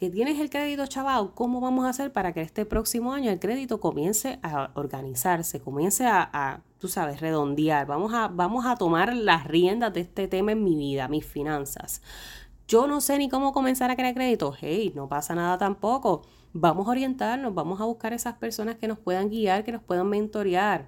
Que 0.00 0.10
tienes 0.10 0.40
el 0.40 0.50
crédito, 0.50 0.88
chaval, 0.88 1.34
¿cómo 1.36 1.60
vamos 1.60 1.84
a 1.84 1.90
hacer 1.90 2.12
para 2.12 2.32
que 2.32 2.40
este 2.40 2.66
próximo 2.66 3.12
año 3.12 3.30
el 3.30 3.38
crédito 3.38 3.78
comience 3.78 4.40
a 4.42 4.72
organizarse, 4.74 5.60
comience 5.60 6.04
a, 6.04 6.28
a 6.32 6.62
tú 6.80 6.88
sabes, 6.88 7.20
redondear? 7.20 7.86
Vamos 7.86 8.12
a, 8.12 8.26
vamos 8.26 8.66
a 8.66 8.74
tomar 8.74 9.14
las 9.14 9.46
riendas 9.46 9.94
de 9.94 10.00
este 10.00 10.26
tema 10.26 10.52
en 10.52 10.64
mi 10.64 10.74
vida, 10.74 11.06
mis 11.06 11.24
finanzas. 11.24 12.02
Yo 12.66 12.88
no 12.88 13.00
sé 13.00 13.18
ni 13.18 13.28
cómo 13.28 13.52
comenzar 13.52 13.90
a 13.90 13.96
crear 13.96 14.14
crédito. 14.14 14.54
Hey, 14.58 14.92
no 14.96 15.08
pasa 15.08 15.34
nada 15.34 15.58
tampoco 15.58 16.22
vamos 16.52 16.86
a 16.86 16.90
orientarnos, 16.90 17.54
vamos 17.54 17.80
a 17.80 17.84
buscar 17.84 18.12
esas 18.12 18.34
personas 18.34 18.76
que 18.76 18.88
nos 18.88 18.98
puedan 18.98 19.30
guiar, 19.30 19.64
que 19.64 19.72
nos 19.72 19.82
puedan 19.82 20.08
mentorear. 20.08 20.86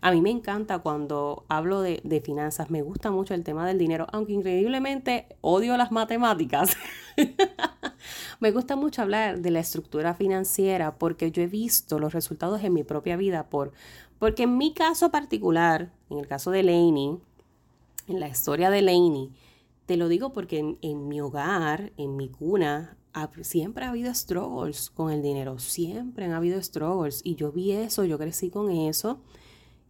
A 0.00 0.12
mí 0.12 0.20
me 0.20 0.30
encanta 0.30 0.80
cuando 0.80 1.44
hablo 1.48 1.80
de, 1.80 2.22
finanzas, 2.22 2.70
me 2.70 2.82
gusta 2.82 3.10
mucho 3.10 3.32
el 3.32 3.42
tema 3.42 3.66
del 3.66 3.78
dinero, 3.78 4.06
aunque 4.12 4.34
increíblemente 4.34 5.26
odio 5.40 5.78
las 5.78 5.92
matemáticas. 5.92 6.76
me 8.40 8.50
gusta 8.50 8.76
mucho 8.76 9.00
hablar 9.00 9.40
de 9.40 9.50
la 9.50 9.60
estructura 9.60 10.12
financiera 10.12 10.96
porque 10.96 11.30
yo 11.30 11.42
he 11.42 11.46
visto 11.46 11.98
los 11.98 12.12
resultados 12.12 12.62
en 12.62 12.74
mi 12.74 12.84
propia 12.84 13.16
vida, 13.16 13.44
por, 13.44 13.72
porque 14.24 14.44
en 14.44 14.56
mi 14.56 14.72
caso 14.72 15.10
particular, 15.10 15.92
en 16.08 16.16
el 16.16 16.26
caso 16.26 16.50
de 16.50 16.62
Laney, 16.62 17.18
en 18.08 18.20
la 18.20 18.26
historia 18.26 18.70
de 18.70 18.80
Laney, 18.80 19.30
te 19.84 19.98
lo 19.98 20.08
digo 20.08 20.32
porque 20.32 20.78
en 20.80 21.08
mi 21.08 21.20
hogar, 21.20 21.92
en 21.98 22.16
mi 22.16 22.30
cuna, 22.30 22.96
siempre 23.42 23.84
ha 23.84 23.90
habido 23.90 24.14
struggles 24.14 24.88
con 24.88 25.12
el 25.12 25.20
dinero, 25.20 25.58
siempre 25.58 26.24
han 26.24 26.32
habido 26.32 26.62
struggles 26.62 27.20
y 27.22 27.34
yo 27.34 27.52
vi 27.52 27.72
eso, 27.72 28.02
yo 28.04 28.16
crecí 28.16 28.48
con 28.48 28.70
eso 28.70 29.20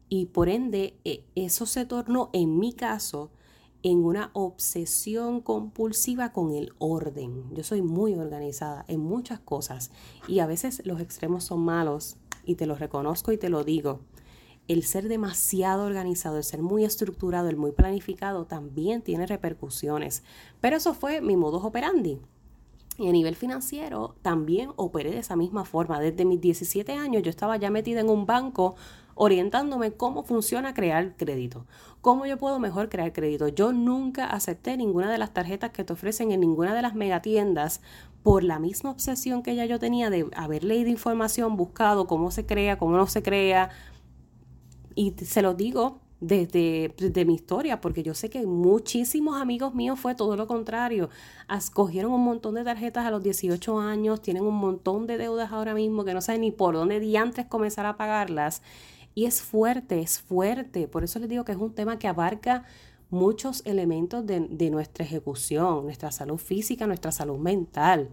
y 0.08 0.26
por 0.26 0.48
ende 0.48 0.98
e, 1.04 1.22
eso 1.36 1.64
se 1.64 1.86
tornó 1.86 2.30
en 2.32 2.58
mi 2.58 2.72
caso 2.72 3.30
en 3.84 4.04
una 4.04 4.30
obsesión 4.32 5.42
compulsiva 5.42 6.32
con 6.32 6.52
el 6.52 6.72
orden. 6.78 7.54
Yo 7.54 7.62
soy 7.62 7.82
muy 7.82 8.16
organizada 8.16 8.84
en 8.88 8.98
muchas 8.98 9.38
cosas 9.38 9.92
y 10.26 10.40
a 10.40 10.46
veces 10.48 10.82
los 10.84 11.00
extremos 11.00 11.44
son 11.44 11.60
malos 11.60 12.16
y 12.44 12.56
te 12.56 12.66
lo 12.66 12.74
reconozco 12.74 13.30
y 13.30 13.38
te 13.38 13.48
lo 13.48 13.62
digo. 13.62 14.00
El 14.66 14.82
ser 14.82 15.08
demasiado 15.08 15.84
organizado, 15.84 16.38
el 16.38 16.44
ser 16.44 16.62
muy 16.62 16.84
estructurado, 16.84 17.48
el 17.48 17.56
muy 17.56 17.72
planificado 17.72 18.46
también 18.46 19.02
tiene 19.02 19.26
repercusiones. 19.26 20.22
Pero 20.60 20.76
eso 20.76 20.94
fue 20.94 21.20
mi 21.20 21.36
modus 21.36 21.64
operandi. 21.64 22.18
Y 22.96 23.08
a 23.08 23.12
nivel 23.12 23.34
financiero 23.34 24.14
también 24.22 24.70
operé 24.76 25.10
de 25.10 25.18
esa 25.18 25.36
misma 25.36 25.64
forma. 25.64 26.00
Desde 26.00 26.24
mis 26.24 26.40
17 26.40 26.92
años 26.92 27.22
yo 27.22 27.30
estaba 27.30 27.56
ya 27.56 27.70
metida 27.70 28.00
en 28.00 28.08
un 28.08 28.24
banco 28.24 28.76
orientándome 29.16 29.92
cómo 29.92 30.24
funciona 30.24 30.74
crear 30.74 31.16
crédito, 31.16 31.66
cómo 32.00 32.26
yo 32.26 32.36
puedo 32.36 32.58
mejor 32.58 32.88
crear 32.88 33.12
crédito. 33.12 33.48
Yo 33.48 33.72
nunca 33.72 34.26
acepté 34.26 34.76
ninguna 34.76 35.10
de 35.10 35.18
las 35.18 35.32
tarjetas 35.32 35.70
que 35.70 35.84
te 35.84 35.92
ofrecen 35.92 36.32
en 36.32 36.40
ninguna 36.40 36.74
de 36.74 36.82
las 36.82 36.94
megatiendas 36.94 37.80
por 38.22 38.42
la 38.42 38.58
misma 38.58 38.90
obsesión 38.90 39.42
que 39.42 39.54
ya 39.54 39.66
yo 39.66 39.78
tenía 39.78 40.10
de 40.10 40.26
haber 40.34 40.64
leído 40.64 40.90
información, 40.90 41.56
buscado 41.56 42.06
cómo 42.06 42.30
se 42.30 42.46
crea, 42.46 42.78
cómo 42.78 42.96
no 42.96 43.06
se 43.06 43.22
crea. 43.22 43.70
Y 44.94 45.12
se 45.24 45.42
lo 45.42 45.54
digo 45.54 46.00
desde, 46.20 47.24
mi 47.26 47.34
historia, 47.34 47.80
porque 47.80 48.02
yo 48.02 48.14
sé 48.14 48.30
que 48.30 48.46
muchísimos 48.46 49.40
amigos 49.40 49.74
míos 49.74 49.98
fue 50.00 50.14
todo 50.14 50.36
lo 50.36 50.46
contrario. 50.46 51.10
Escogieron 51.54 52.12
un 52.12 52.24
montón 52.24 52.54
de 52.54 52.64
tarjetas 52.64 53.04
a 53.04 53.10
los 53.10 53.22
18 53.22 53.78
años, 53.80 54.22
tienen 54.22 54.44
un 54.44 54.54
montón 54.54 55.06
de 55.06 55.18
deudas 55.18 55.52
ahora 55.52 55.74
mismo 55.74 56.04
que 56.04 56.14
no 56.14 56.20
saben 56.20 56.42
ni 56.42 56.50
por 56.50 56.74
dónde 56.74 57.00
diantres 57.00 57.46
comenzar 57.46 57.86
a 57.86 57.96
pagarlas. 57.96 58.62
Y 59.14 59.26
es 59.26 59.42
fuerte, 59.42 60.00
es 60.00 60.20
fuerte. 60.20 60.88
Por 60.88 61.04
eso 61.04 61.18
les 61.18 61.28
digo 61.28 61.44
que 61.44 61.52
es 61.52 61.58
un 61.58 61.74
tema 61.74 61.98
que 61.98 62.08
abarca 62.08 62.64
muchos 63.10 63.62
elementos 63.66 64.26
de, 64.26 64.40
de 64.40 64.70
nuestra 64.70 65.04
ejecución, 65.04 65.84
nuestra 65.84 66.10
salud 66.10 66.38
física, 66.38 66.86
nuestra 66.86 67.12
salud 67.12 67.38
mental. 67.38 68.08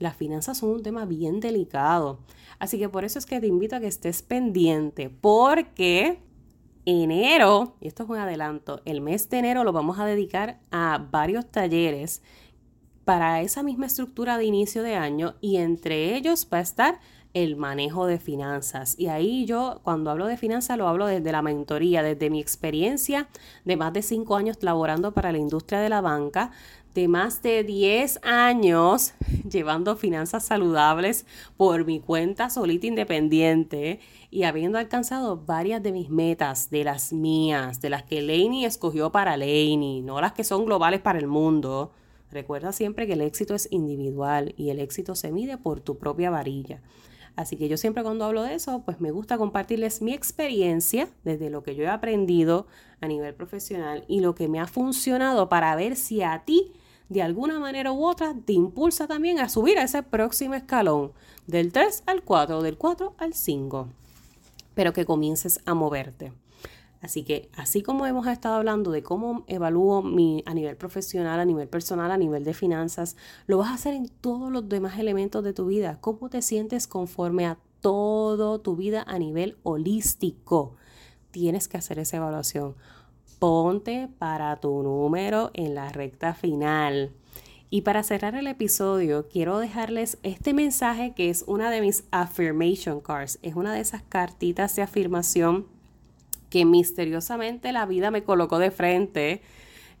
Las 0.00 0.16
finanzas 0.16 0.58
son 0.58 0.70
un 0.70 0.82
tema 0.82 1.04
bien 1.04 1.38
delicado. 1.38 2.18
Así 2.58 2.78
que 2.78 2.88
por 2.88 3.04
eso 3.04 3.20
es 3.20 3.26
que 3.26 3.38
te 3.38 3.46
invito 3.46 3.76
a 3.76 3.80
que 3.80 3.86
estés 3.86 4.22
pendiente, 4.22 5.10
porque 5.10 6.18
enero, 6.86 7.76
y 7.80 7.86
esto 7.86 8.02
es 8.02 8.10
un 8.10 8.16
adelanto, 8.16 8.80
el 8.86 9.02
mes 9.02 9.28
de 9.30 9.38
enero 9.38 9.62
lo 9.62 9.72
vamos 9.72 9.98
a 9.98 10.06
dedicar 10.06 10.58
a 10.70 11.06
varios 11.10 11.50
talleres 11.50 12.22
para 13.04 13.42
esa 13.42 13.62
misma 13.62 13.86
estructura 13.86 14.38
de 14.38 14.44
inicio 14.46 14.82
de 14.82 14.96
año 14.96 15.34
y 15.40 15.56
entre 15.56 16.16
ellos 16.16 16.48
va 16.52 16.58
a 16.58 16.62
estar 16.62 17.00
el 17.32 17.56
manejo 17.56 18.06
de 18.06 18.18
finanzas. 18.18 18.98
Y 18.98 19.06
ahí 19.06 19.44
yo 19.44 19.80
cuando 19.82 20.10
hablo 20.10 20.26
de 20.26 20.36
finanzas 20.36 20.76
lo 20.76 20.88
hablo 20.88 21.06
desde 21.06 21.32
la 21.32 21.42
mentoría, 21.42 22.02
desde 22.02 22.30
mi 22.30 22.40
experiencia 22.40 23.28
de 23.64 23.76
más 23.76 23.92
de 23.92 24.02
cinco 24.02 24.36
años 24.36 24.58
laborando 24.62 25.12
para 25.12 25.32
la 25.32 25.38
industria 25.38 25.80
de 25.80 25.88
la 25.88 26.00
banca, 26.00 26.50
de 26.94 27.08
más 27.08 27.42
de 27.42 27.62
10 27.64 28.20
años 28.22 29.14
llevando 29.50 29.96
finanzas 29.96 30.44
saludables 30.44 31.26
por 31.56 31.84
mi 31.84 32.00
cuenta 32.00 32.50
solita 32.50 32.86
independiente 32.86 34.00
y 34.30 34.44
habiendo 34.44 34.78
alcanzado 34.78 35.36
varias 35.36 35.82
de 35.82 35.92
mis 35.92 36.10
metas, 36.10 36.70
de 36.70 36.84
las 36.84 37.12
mías, 37.12 37.80
de 37.80 37.90
las 37.90 38.02
que 38.02 38.22
Laney 38.22 38.64
escogió 38.64 39.12
para 39.12 39.36
Laney, 39.36 40.02
no 40.02 40.20
las 40.20 40.32
que 40.32 40.44
son 40.44 40.64
globales 40.64 41.00
para 41.00 41.18
el 41.18 41.26
mundo. 41.26 41.92
Recuerda 42.30 42.72
siempre 42.72 43.06
que 43.06 43.14
el 43.14 43.22
éxito 43.22 43.54
es 43.54 43.68
individual 43.70 44.54
y 44.56 44.70
el 44.70 44.78
éxito 44.78 45.14
se 45.14 45.32
mide 45.32 45.58
por 45.58 45.80
tu 45.80 45.98
propia 45.98 46.30
varilla. 46.30 46.80
Así 47.36 47.56
que 47.56 47.68
yo 47.68 47.76
siempre 47.76 48.02
cuando 48.02 48.24
hablo 48.24 48.42
de 48.42 48.54
eso, 48.54 48.82
pues 48.84 49.00
me 49.00 49.10
gusta 49.10 49.38
compartirles 49.38 50.02
mi 50.02 50.12
experiencia 50.12 51.08
desde 51.24 51.50
lo 51.50 51.62
que 51.62 51.74
yo 51.74 51.84
he 51.84 51.88
aprendido 51.88 52.66
a 53.00 53.08
nivel 53.08 53.34
profesional 53.34 54.04
y 54.08 54.20
lo 54.20 54.34
que 54.34 54.48
me 54.48 54.60
ha 54.60 54.66
funcionado 54.66 55.48
para 55.48 55.74
ver 55.74 55.96
si 55.96 56.22
a 56.22 56.42
ti 56.44 56.72
de 57.10 57.22
alguna 57.22 57.58
manera 57.58 57.92
u 57.92 58.06
otra 58.06 58.34
te 58.46 58.52
impulsa 58.52 59.06
también 59.06 59.40
a 59.40 59.48
subir 59.48 59.78
a 59.78 59.82
ese 59.82 60.02
próximo 60.02 60.54
escalón 60.54 61.12
del 61.46 61.72
3 61.72 62.04
al 62.06 62.22
4, 62.22 62.62
del 62.62 62.78
4 62.78 63.14
al 63.18 63.34
5, 63.34 63.88
pero 64.74 64.92
que 64.92 65.04
comiences 65.04 65.60
a 65.66 65.74
moverte. 65.74 66.32
Así 67.00 67.24
que 67.24 67.50
así 67.56 67.82
como 67.82 68.06
hemos 68.06 68.28
estado 68.28 68.54
hablando 68.54 68.92
de 68.92 69.02
cómo 69.02 69.44
evalúo 69.48 70.02
mi, 70.02 70.44
a 70.46 70.54
nivel 70.54 70.76
profesional, 70.76 71.40
a 71.40 71.44
nivel 71.44 71.66
personal, 71.66 72.12
a 72.12 72.16
nivel 72.16 72.44
de 72.44 72.54
finanzas, 72.54 73.16
lo 73.46 73.58
vas 73.58 73.70
a 73.70 73.74
hacer 73.74 73.94
en 73.94 74.08
todos 74.08 74.52
los 74.52 74.68
demás 74.68 74.98
elementos 74.98 75.42
de 75.42 75.52
tu 75.52 75.66
vida. 75.66 75.98
¿Cómo 76.00 76.28
te 76.30 76.42
sientes 76.42 76.86
conforme 76.86 77.46
a 77.46 77.58
todo 77.80 78.60
tu 78.60 78.76
vida 78.76 79.02
a 79.08 79.18
nivel 79.18 79.56
holístico? 79.64 80.76
Tienes 81.32 81.66
que 81.66 81.78
hacer 81.78 81.98
esa 81.98 82.18
evaluación. 82.18 82.76
Ponte 83.40 84.10
para 84.18 84.54
tu 84.56 84.82
número 84.82 85.50
en 85.54 85.74
la 85.74 85.88
recta 85.88 86.34
final. 86.34 87.10
Y 87.70 87.80
para 87.80 88.02
cerrar 88.02 88.34
el 88.34 88.46
episodio, 88.46 89.28
quiero 89.28 89.58
dejarles 89.58 90.18
este 90.22 90.52
mensaje 90.52 91.14
que 91.14 91.30
es 91.30 91.44
una 91.46 91.70
de 91.70 91.80
mis 91.80 92.04
affirmation 92.10 93.00
cards. 93.00 93.38
Es 93.40 93.56
una 93.56 93.72
de 93.72 93.80
esas 93.80 94.02
cartitas 94.02 94.76
de 94.76 94.82
afirmación 94.82 95.64
que 96.50 96.66
misteriosamente 96.66 97.72
la 97.72 97.86
vida 97.86 98.10
me 98.10 98.24
colocó 98.24 98.58
de 98.58 98.70
frente. 98.70 99.40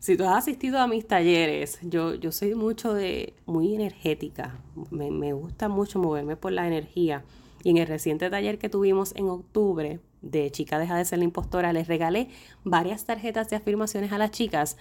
Si 0.00 0.18
tú 0.18 0.24
has 0.24 0.36
asistido 0.36 0.78
a 0.78 0.86
mis 0.86 1.08
talleres, 1.08 1.78
yo, 1.80 2.16
yo 2.16 2.32
soy 2.32 2.54
mucho 2.54 2.92
de, 2.92 3.32
muy 3.46 3.74
energética, 3.74 4.58
me, 4.90 5.10
me 5.10 5.32
gusta 5.32 5.70
mucho 5.70 5.98
moverme 5.98 6.36
por 6.36 6.52
la 6.52 6.66
energía. 6.66 7.24
Y 7.64 7.70
en 7.70 7.78
el 7.78 7.86
reciente 7.86 8.28
taller 8.28 8.58
que 8.58 8.68
tuvimos 8.68 9.16
en 9.16 9.30
octubre 9.30 9.98
de 10.30 10.50
Chica 10.50 10.78
Deja 10.78 10.96
de 10.96 11.04
Ser 11.04 11.18
la 11.18 11.24
Impostora, 11.24 11.72
les 11.72 11.88
regalé 11.88 12.28
varias 12.64 13.04
tarjetas 13.04 13.48
de 13.50 13.56
afirmaciones 13.56 14.12
a 14.12 14.18
las 14.18 14.30
chicas 14.30 14.76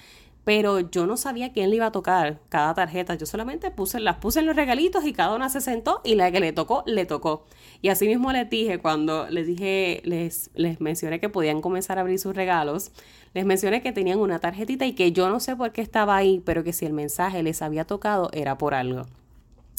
pero 0.50 0.80
yo 0.80 1.06
no 1.06 1.18
sabía 1.18 1.54
quién 1.54 1.70
le 1.70 1.76
iba 1.76 1.86
a 1.86 1.92
tocar 1.92 2.40
cada 2.50 2.74
tarjeta. 2.74 3.14
Yo 3.14 3.28
solamente 3.28 3.70
puse, 3.72 4.00
las 4.00 4.18
puse 4.18 4.40
en 4.40 4.48
los 4.48 4.56
regalitos 4.56 5.06
y 5.06 5.14
cada 5.14 5.36
una 5.36 5.48
se 5.50 5.62
sentó 5.62 6.02
y 6.04 6.16
la 6.16 6.32
que 6.32 6.40
le 6.40 6.54
tocó, 6.54 6.84
le 6.88 7.06
tocó. 7.06 7.46
Y 7.84 7.90
así 7.90 8.08
mismo 8.08 8.32
les 8.32 8.50
dije, 8.50 8.80
cuando 8.80 9.30
les 9.30 9.46
dije, 9.46 10.02
les, 10.06 10.50
les 10.56 10.82
mencioné 10.82 11.20
que 11.20 11.30
podían 11.30 11.62
comenzar 11.62 12.00
a 12.00 12.02
abrir 12.02 12.18
sus 12.18 12.36
regalos, 12.36 12.92
les 13.34 13.46
mencioné 13.46 13.84
que 13.84 13.92
tenían 13.92 14.18
una 14.18 14.40
tarjetita 14.40 14.86
y 14.88 14.94
que 14.94 15.12
yo 15.12 15.30
no 15.30 15.40
sé 15.40 15.56
por 15.56 15.72
qué 15.72 15.82
estaba 15.82 16.16
ahí, 16.16 16.42
pero 16.44 16.64
que 16.64 16.74
si 16.74 16.86
el 16.86 16.94
mensaje 16.94 17.44
les 17.44 17.62
había 17.62 17.86
tocado 17.86 18.32
era 18.34 18.58
por 18.58 18.74
algo. 18.74 19.06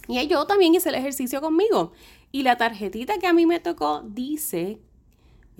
Y 0.06 0.24
yo 0.28 0.46
también 0.46 0.74
hice 0.74 0.90
el 0.90 0.94
ejercicio 0.94 1.40
conmigo. 1.40 1.90
Y 2.32 2.44
la 2.44 2.56
tarjetita 2.56 3.18
que 3.18 3.26
a 3.26 3.32
mí 3.32 3.44
me 3.44 3.58
tocó 3.58 4.02
dice 4.06 4.78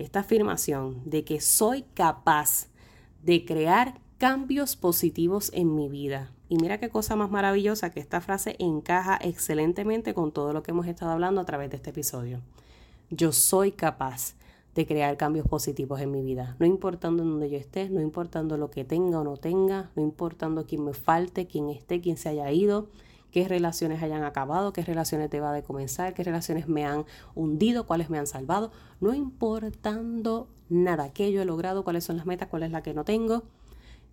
esta 0.01 0.21
afirmación 0.21 1.01
de 1.05 1.23
que 1.23 1.39
soy 1.39 1.83
capaz 1.93 2.67
de 3.23 3.45
crear 3.45 3.99
cambios 4.17 4.75
positivos 4.75 5.51
en 5.53 5.75
mi 5.75 5.89
vida. 5.89 6.31
Y 6.49 6.57
mira 6.57 6.79
qué 6.79 6.89
cosa 6.89 7.15
más 7.15 7.31
maravillosa 7.31 7.91
que 7.91 7.99
esta 7.99 8.21
frase 8.21 8.55
encaja 8.59 9.17
excelentemente 9.21 10.13
con 10.13 10.31
todo 10.31 10.53
lo 10.53 10.63
que 10.63 10.71
hemos 10.71 10.85
estado 10.87 11.11
hablando 11.11 11.41
a 11.41 11.45
través 11.45 11.69
de 11.69 11.77
este 11.77 11.91
episodio. 11.91 12.41
Yo 13.09 13.31
soy 13.31 13.71
capaz 13.71 14.35
de 14.75 14.85
crear 14.85 15.17
cambios 15.17 15.47
positivos 15.47 15.99
en 16.01 16.11
mi 16.11 16.21
vida, 16.21 16.55
no 16.59 16.65
importando 16.65 17.23
en 17.23 17.29
donde 17.29 17.49
yo 17.49 17.57
esté, 17.57 17.89
no 17.89 18.01
importando 18.01 18.57
lo 18.57 18.69
que 18.69 18.85
tenga 18.85 19.19
o 19.19 19.23
no 19.23 19.37
tenga, 19.37 19.91
no 19.95 20.01
importando 20.01 20.65
quién 20.65 20.85
me 20.85 20.93
falte, 20.93 21.47
quién 21.47 21.69
esté, 21.69 21.99
quién 21.99 22.17
se 22.17 22.29
haya 22.29 22.51
ido, 22.51 22.87
qué 23.31 23.47
relaciones 23.47 24.03
hayan 24.03 24.23
acabado, 24.23 24.73
qué 24.73 24.83
relaciones 24.83 25.29
deba 25.29 25.53
de 25.53 25.63
comenzar, 25.63 26.13
qué 26.13 26.23
relaciones 26.23 26.67
me 26.67 26.85
han 26.85 27.05
hundido, 27.35 27.87
cuáles 27.87 28.09
me 28.09 28.17
han 28.17 28.27
salvado, 28.27 28.71
no 28.99 29.13
importando 29.13 30.49
nada 30.69 31.11
que 31.11 31.31
yo 31.31 31.41
he 31.41 31.45
logrado, 31.45 31.83
cuáles 31.83 32.03
son 32.03 32.17
las 32.17 32.25
metas, 32.25 32.49
cuál 32.49 32.63
es 32.63 32.71
la 32.71 32.83
que 32.83 32.93
no 32.93 33.03
tengo, 33.03 33.43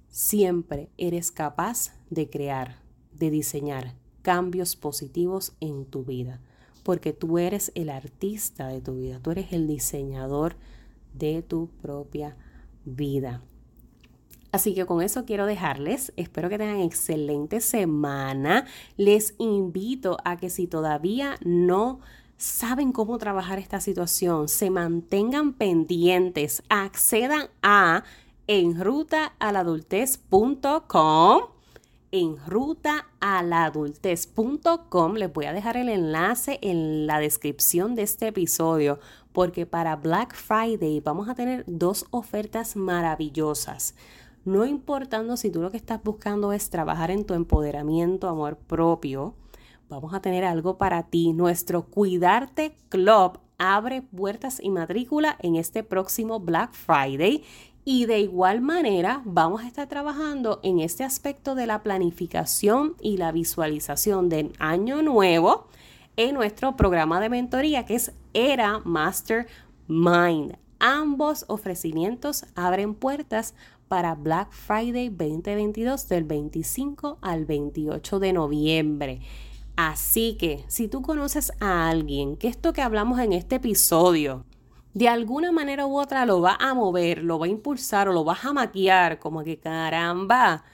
Siempre 0.09 0.89
eres 0.97 1.31
capaz 1.31 1.93
de 2.11 2.31
crear, 2.31 2.81
de 3.13 3.31
diseñar 3.31 3.95
cambios 4.23 4.75
positivos 4.75 5.53
en 5.61 5.85
tu 5.85 6.05
vida, 6.05 6.41
porque 6.83 7.13
tú 7.13 7.39
eres 7.39 7.73
el 7.75 7.91
artista 7.91 8.69
de 8.69 8.81
tu 8.81 8.97
vida, 8.97 9.21
tú 9.21 9.31
eres 9.31 9.53
el 9.53 9.67
diseñador 9.67 10.57
de 11.13 11.43
tu 11.43 11.69
propia 11.83 12.37
vida. 12.85 13.43
Así 14.51 14.75
que 14.75 14.87
con 14.87 15.03
eso 15.03 15.25
quiero 15.25 15.47
dejarles. 15.47 16.13
Espero 16.17 16.49
que 16.49 16.59
tengan 16.59 16.81
excelente 16.81 17.61
semana. 17.61 18.67
Les 18.97 19.35
invito 19.39 20.17
a 20.25 20.37
que 20.37 20.49
si 20.49 20.67
todavía 20.67 21.37
no 21.45 22.01
saben 22.39 22.93
cómo 22.93 23.19
trabajar 23.19 23.59
esta 23.59 23.81
situación, 23.81 24.49
se 24.49 24.71
mantengan 24.71 25.53
pendientes, 25.53 26.63
accedan 26.69 27.49
a 27.63 28.05
en 28.47 28.83
rutaaladultez.com. 28.83 31.43
En 32.11 32.37
les 35.17 35.33
voy 35.33 35.45
a 35.45 35.53
dejar 35.53 35.77
el 35.77 35.91
enlace 35.91 36.59
en 36.63 37.07
la 37.07 37.21
descripción 37.21 37.95
de 37.95 38.03
este 38.03 38.29
episodio 38.29 38.99
porque 39.33 39.67
para 39.67 39.97
Black 39.97 40.35
Friday 40.35 41.01
vamos 41.01 41.29
a 41.29 41.35
tener 41.35 41.65
dos 41.67 42.07
ofertas 42.11 42.77
maravillosas. 42.77 43.95
No 44.49 44.65
importando 44.65 45.37
si 45.37 45.51
tú 45.51 45.61
lo 45.61 45.71
que 45.71 45.77
estás 45.77 46.03
buscando 46.03 46.55
es 46.55 46.71
trabajar 46.71 47.11
en 47.11 47.27
tu 47.27 47.35
empoderamiento, 47.35 48.31
amor 48.31 48.57
propio, 48.57 49.35
vamos 49.91 50.15
a 50.15 50.23
tener 50.23 50.43
algo 50.43 50.79
para 50.79 51.03
ti. 51.03 51.35
Nuestro 51.35 51.85
Cuidarte 51.85 52.75
Club 52.89 53.41
abre 53.59 54.01
puertas 54.01 54.59
y 54.63 54.71
matrícula 54.71 55.37
en 55.41 55.57
este 55.57 55.83
próximo 55.83 56.41
Black 56.41 56.73
Friday 56.73 57.45
y 57.85 58.07
de 58.07 58.21
igual 58.21 58.63
manera 58.63 59.21
vamos 59.27 59.65
a 59.65 59.67
estar 59.67 59.87
trabajando 59.87 60.61
en 60.63 60.81
este 60.81 61.05
aspecto 61.05 61.55
de 61.55 61.67
la 61.67 61.83
planificación 61.83 62.95
y 63.03 63.19
la 63.19 63.33
visualización 63.33 64.31
del 64.31 64.55
año 64.59 65.03
nuevo 65.03 65.67
en 66.17 66.35
nuestro 66.35 66.75
programa 66.75 67.21
de 67.21 67.29
mentoría 67.29 67.85
que 67.85 67.97
es 67.97 68.13
Era 68.33 68.79
Master 68.79 69.47
Mind. 69.89 70.57
Ambos 70.81 71.45
ofrecimientos 71.49 72.47
abren 72.55 72.95
puertas 72.95 73.55
para 73.89 74.15
Black 74.15 74.53
Friday 74.53 75.09
2022 75.09 76.09
del 76.09 76.25
25 76.25 77.19
al 77.21 77.47
28 77.47 78.19
de 78.19 78.33
noviembre. 78.33 79.21
Así 79.77 80.37
que 80.39 80.65
si 80.69 80.89
tú 80.89 81.03
conoces 81.03 81.53
a 81.61 81.89
alguien 81.89 82.37
que 82.37 82.49
esto 82.49 82.73
que 82.73 82.83
hablamos 82.83 83.19
en 83.21 83.33
este 83.33 83.57
episodio 83.57 84.45
de 84.95 85.09
alguna 85.09 85.53
manera 85.53 85.87
u 85.87 85.99
otra 85.99 86.27
lo 86.27 86.41
va 86.41 86.57
a 86.59 86.75
mover, 86.75 87.23
lo 87.23 87.39
va 87.39 87.47
a 87.47 87.49
impulsar 87.49 88.09
o 88.09 88.13
lo 88.13 88.25
vas 88.25 88.45
a 88.45 88.53
maquillar, 88.53 89.19
como 89.19 89.45
que 89.45 89.59
caramba, 89.59 90.65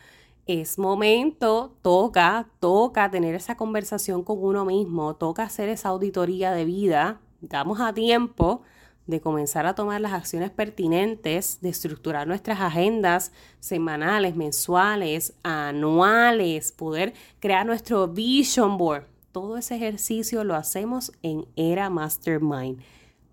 es 0.46 0.78
momento, 0.78 1.76
toca, 1.82 2.48
toca 2.60 3.10
tener 3.10 3.34
esa 3.34 3.56
conversación 3.56 4.22
con 4.22 4.42
uno 4.42 4.64
mismo, 4.64 5.16
toca 5.16 5.42
hacer 5.42 5.68
esa 5.68 5.90
auditoría 5.90 6.52
de 6.52 6.64
vida, 6.64 7.20
damos 7.40 7.80
a 7.80 7.92
tiempo 7.92 8.62
de 9.06 9.20
comenzar 9.20 9.66
a 9.66 9.74
tomar 9.74 10.00
las 10.00 10.12
acciones 10.12 10.50
pertinentes, 10.50 11.60
de 11.60 11.68
estructurar 11.68 12.26
nuestras 12.26 12.60
agendas 12.60 13.32
semanales, 13.60 14.34
mensuales, 14.36 15.34
anuales, 15.42 16.72
poder 16.72 17.12
crear 17.38 17.66
nuestro 17.66 18.08
vision 18.08 18.78
board. 18.78 19.04
Todo 19.32 19.56
ese 19.56 19.76
ejercicio 19.76 20.44
lo 20.44 20.54
hacemos 20.54 21.12
en 21.22 21.46
Era 21.56 21.90
Mastermind. 21.90 22.80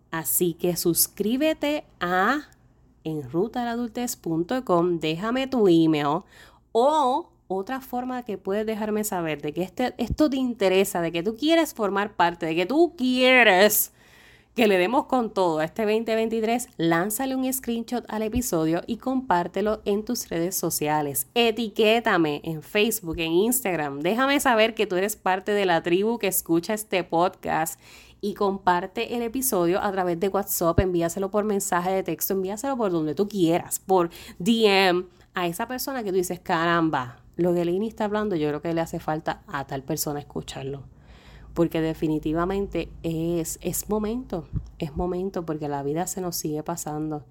Así 0.09 0.55
que 0.55 0.75
suscríbete 0.75 1.85
a 2.01 2.49
enrutaladultez.com, 3.03 4.99
déjame 4.99 5.47
tu 5.47 5.67
email 5.67 6.23
o 6.71 7.29
otra 7.47 7.81
forma 7.81 8.23
que 8.23 8.37
puedes 8.37 8.65
dejarme 8.65 9.03
saber 9.03 9.41
de 9.41 9.53
que 9.53 9.63
este, 9.63 9.93
esto 9.97 10.29
te 10.29 10.37
interesa, 10.37 11.01
de 11.01 11.11
que 11.11 11.23
tú 11.23 11.35
quieres 11.35 11.73
formar 11.73 12.15
parte, 12.15 12.45
de 12.45 12.55
que 12.55 12.65
tú 12.65 12.93
quieres 12.97 13.93
que 14.61 14.67
le 14.67 14.77
demos 14.77 15.05
con 15.05 15.33
todo 15.33 15.57
a 15.57 15.65
este 15.65 15.87
2023, 15.87 16.69
lánzale 16.77 17.35
un 17.35 17.51
screenshot 17.51 18.05
al 18.07 18.21
episodio 18.21 18.83
y 18.85 18.97
compártelo 18.97 19.81
en 19.85 20.05
tus 20.05 20.29
redes 20.29 20.55
sociales. 20.55 21.25
Etiquétame 21.33 22.41
en 22.43 22.61
Facebook, 22.61 23.17
en 23.17 23.31
Instagram. 23.31 24.01
Déjame 24.01 24.39
saber 24.39 24.75
que 24.75 24.85
tú 24.85 24.97
eres 24.97 25.15
parte 25.15 25.51
de 25.51 25.65
la 25.65 25.81
tribu 25.81 26.19
que 26.19 26.27
escucha 26.27 26.75
este 26.75 27.03
podcast 27.03 27.79
y 28.21 28.35
comparte 28.35 29.15
el 29.15 29.23
episodio 29.23 29.81
a 29.81 29.91
través 29.91 30.19
de 30.19 30.27
WhatsApp, 30.27 30.79
envíaselo 30.79 31.31
por 31.31 31.43
mensaje 31.43 31.89
de 31.89 32.03
texto, 32.03 32.33
envíaselo 32.33 32.77
por 32.77 32.91
donde 32.91 33.15
tú 33.15 33.27
quieras, 33.27 33.79
por 33.79 34.11
DM 34.37 35.07
a 35.33 35.47
esa 35.47 35.67
persona 35.67 36.03
que 36.03 36.11
tú 36.11 36.17
dices, 36.17 36.39
caramba, 36.39 37.17
lo 37.35 37.55
que 37.55 37.65
Lini 37.65 37.87
está 37.87 38.05
hablando, 38.05 38.35
yo 38.35 38.47
creo 38.49 38.61
que 38.61 38.75
le 38.75 38.81
hace 38.81 38.99
falta 38.99 39.41
a 39.47 39.65
tal 39.65 39.81
persona 39.81 40.19
escucharlo. 40.19 40.83
Porque 41.53 41.81
definitivamente 41.81 42.89
es, 43.03 43.59
es 43.61 43.89
momento, 43.89 44.47
es 44.79 44.95
momento 44.95 45.45
porque 45.45 45.67
la 45.67 45.83
vida 45.83 46.07
se 46.07 46.21
nos 46.21 46.37
sigue 46.37 46.63
pasando, 46.63 47.25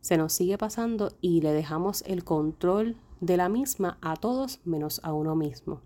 se 0.00 0.16
nos 0.16 0.32
sigue 0.32 0.56
pasando 0.56 1.12
y 1.20 1.42
le 1.42 1.52
dejamos 1.52 2.02
el 2.06 2.24
control 2.24 2.96
de 3.20 3.36
la 3.36 3.48
misma 3.48 3.98
a 4.00 4.16
todos 4.16 4.60
menos 4.64 5.00
a 5.02 5.12
uno 5.12 5.36
mismo. 5.36 5.80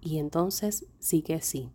Y 0.00 0.18
entonces 0.18 0.86
sí 0.98 1.22
que 1.22 1.40
sí 1.40 1.70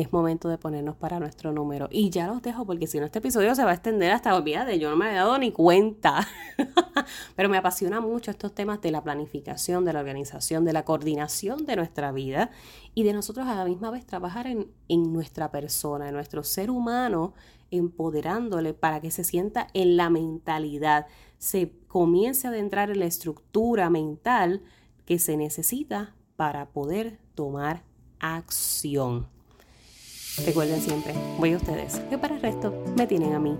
es 0.00 0.12
momento 0.12 0.48
de 0.48 0.58
ponernos 0.58 0.96
para 0.96 1.18
nuestro 1.18 1.52
número. 1.52 1.88
Y 1.90 2.10
ya 2.10 2.26
los 2.26 2.42
dejo 2.42 2.64
porque 2.64 2.86
si 2.86 2.98
no 2.98 3.06
este 3.06 3.18
episodio 3.18 3.54
se 3.54 3.64
va 3.64 3.70
a 3.70 3.74
extender 3.74 4.12
hasta 4.12 4.34
olvídate, 4.34 4.78
yo 4.78 4.90
no 4.90 4.96
me 4.96 5.06
había 5.06 5.20
dado 5.20 5.38
ni 5.38 5.52
cuenta. 5.52 6.26
Pero 7.36 7.48
me 7.48 7.56
apasiona 7.56 8.00
mucho 8.00 8.30
estos 8.30 8.54
temas 8.54 8.80
de 8.80 8.90
la 8.90 9.02
planificación, 9.02 9.84
de 9.84 9.92
la 9.92 10.00
organización, 10.00 10.64
de 10.64 10.72
la 10.72 10.84
coordinación 10.84 11.66
de 11.66 11.76
nuestra 11.76 12.12
vida 12.12 12.50
y 12.94 13.02
de 13.02 13.12
nosotros 13.12 13.46
a 13.46 13.54
la 13.54 13.64
misma 13.64 13.90
vez 13.90 14.06
trabajar 14.06 14.46
en, 14.46 14.70
en 14.88 15.12
nuestra 15.12 15.50
persona, 15.50 16.08
en 16.08 16.14
nuestro 16.14 16.44
ser 16.44 16.70
humano, 16.70 17.34
empoderándole 17.70 18.74
para 18.74 19.00
que 19.00 19.10
se 19.10 19.24
sienta 19.24 19.68
en 19.74 19.96
la 19.96 20.10
mentalidad, 20.10 21.06
se 21.38 21.72
comience 21.88 22.46
a 22.46 22.50
adentrar 22.50 22.90
en 22.90 23.00
la 23.00 23.06
estructura 23.06 23.90
mental 23.90 24.62
que 25.04 25.18
se 25.18 25.36
necesita 25.36 26.14
para 26.36 26.70
poder 26.70 27.18
tomar 27.34 27.82
acción. 28.20 29.39
Recuerden 30.38 30.80
siempre, 30.80 31.14
voy 31.38 31.52
a 31.52 31.56
ustedes, 31.56 32.00
que 32.08 32.16
para 32.16 32.34
el 32.34 32.42
resto 32.42 32.72
me 32.96 33.06
tienen 33.06 33.34
a 33.34 33.38
mí. 33.38 33.58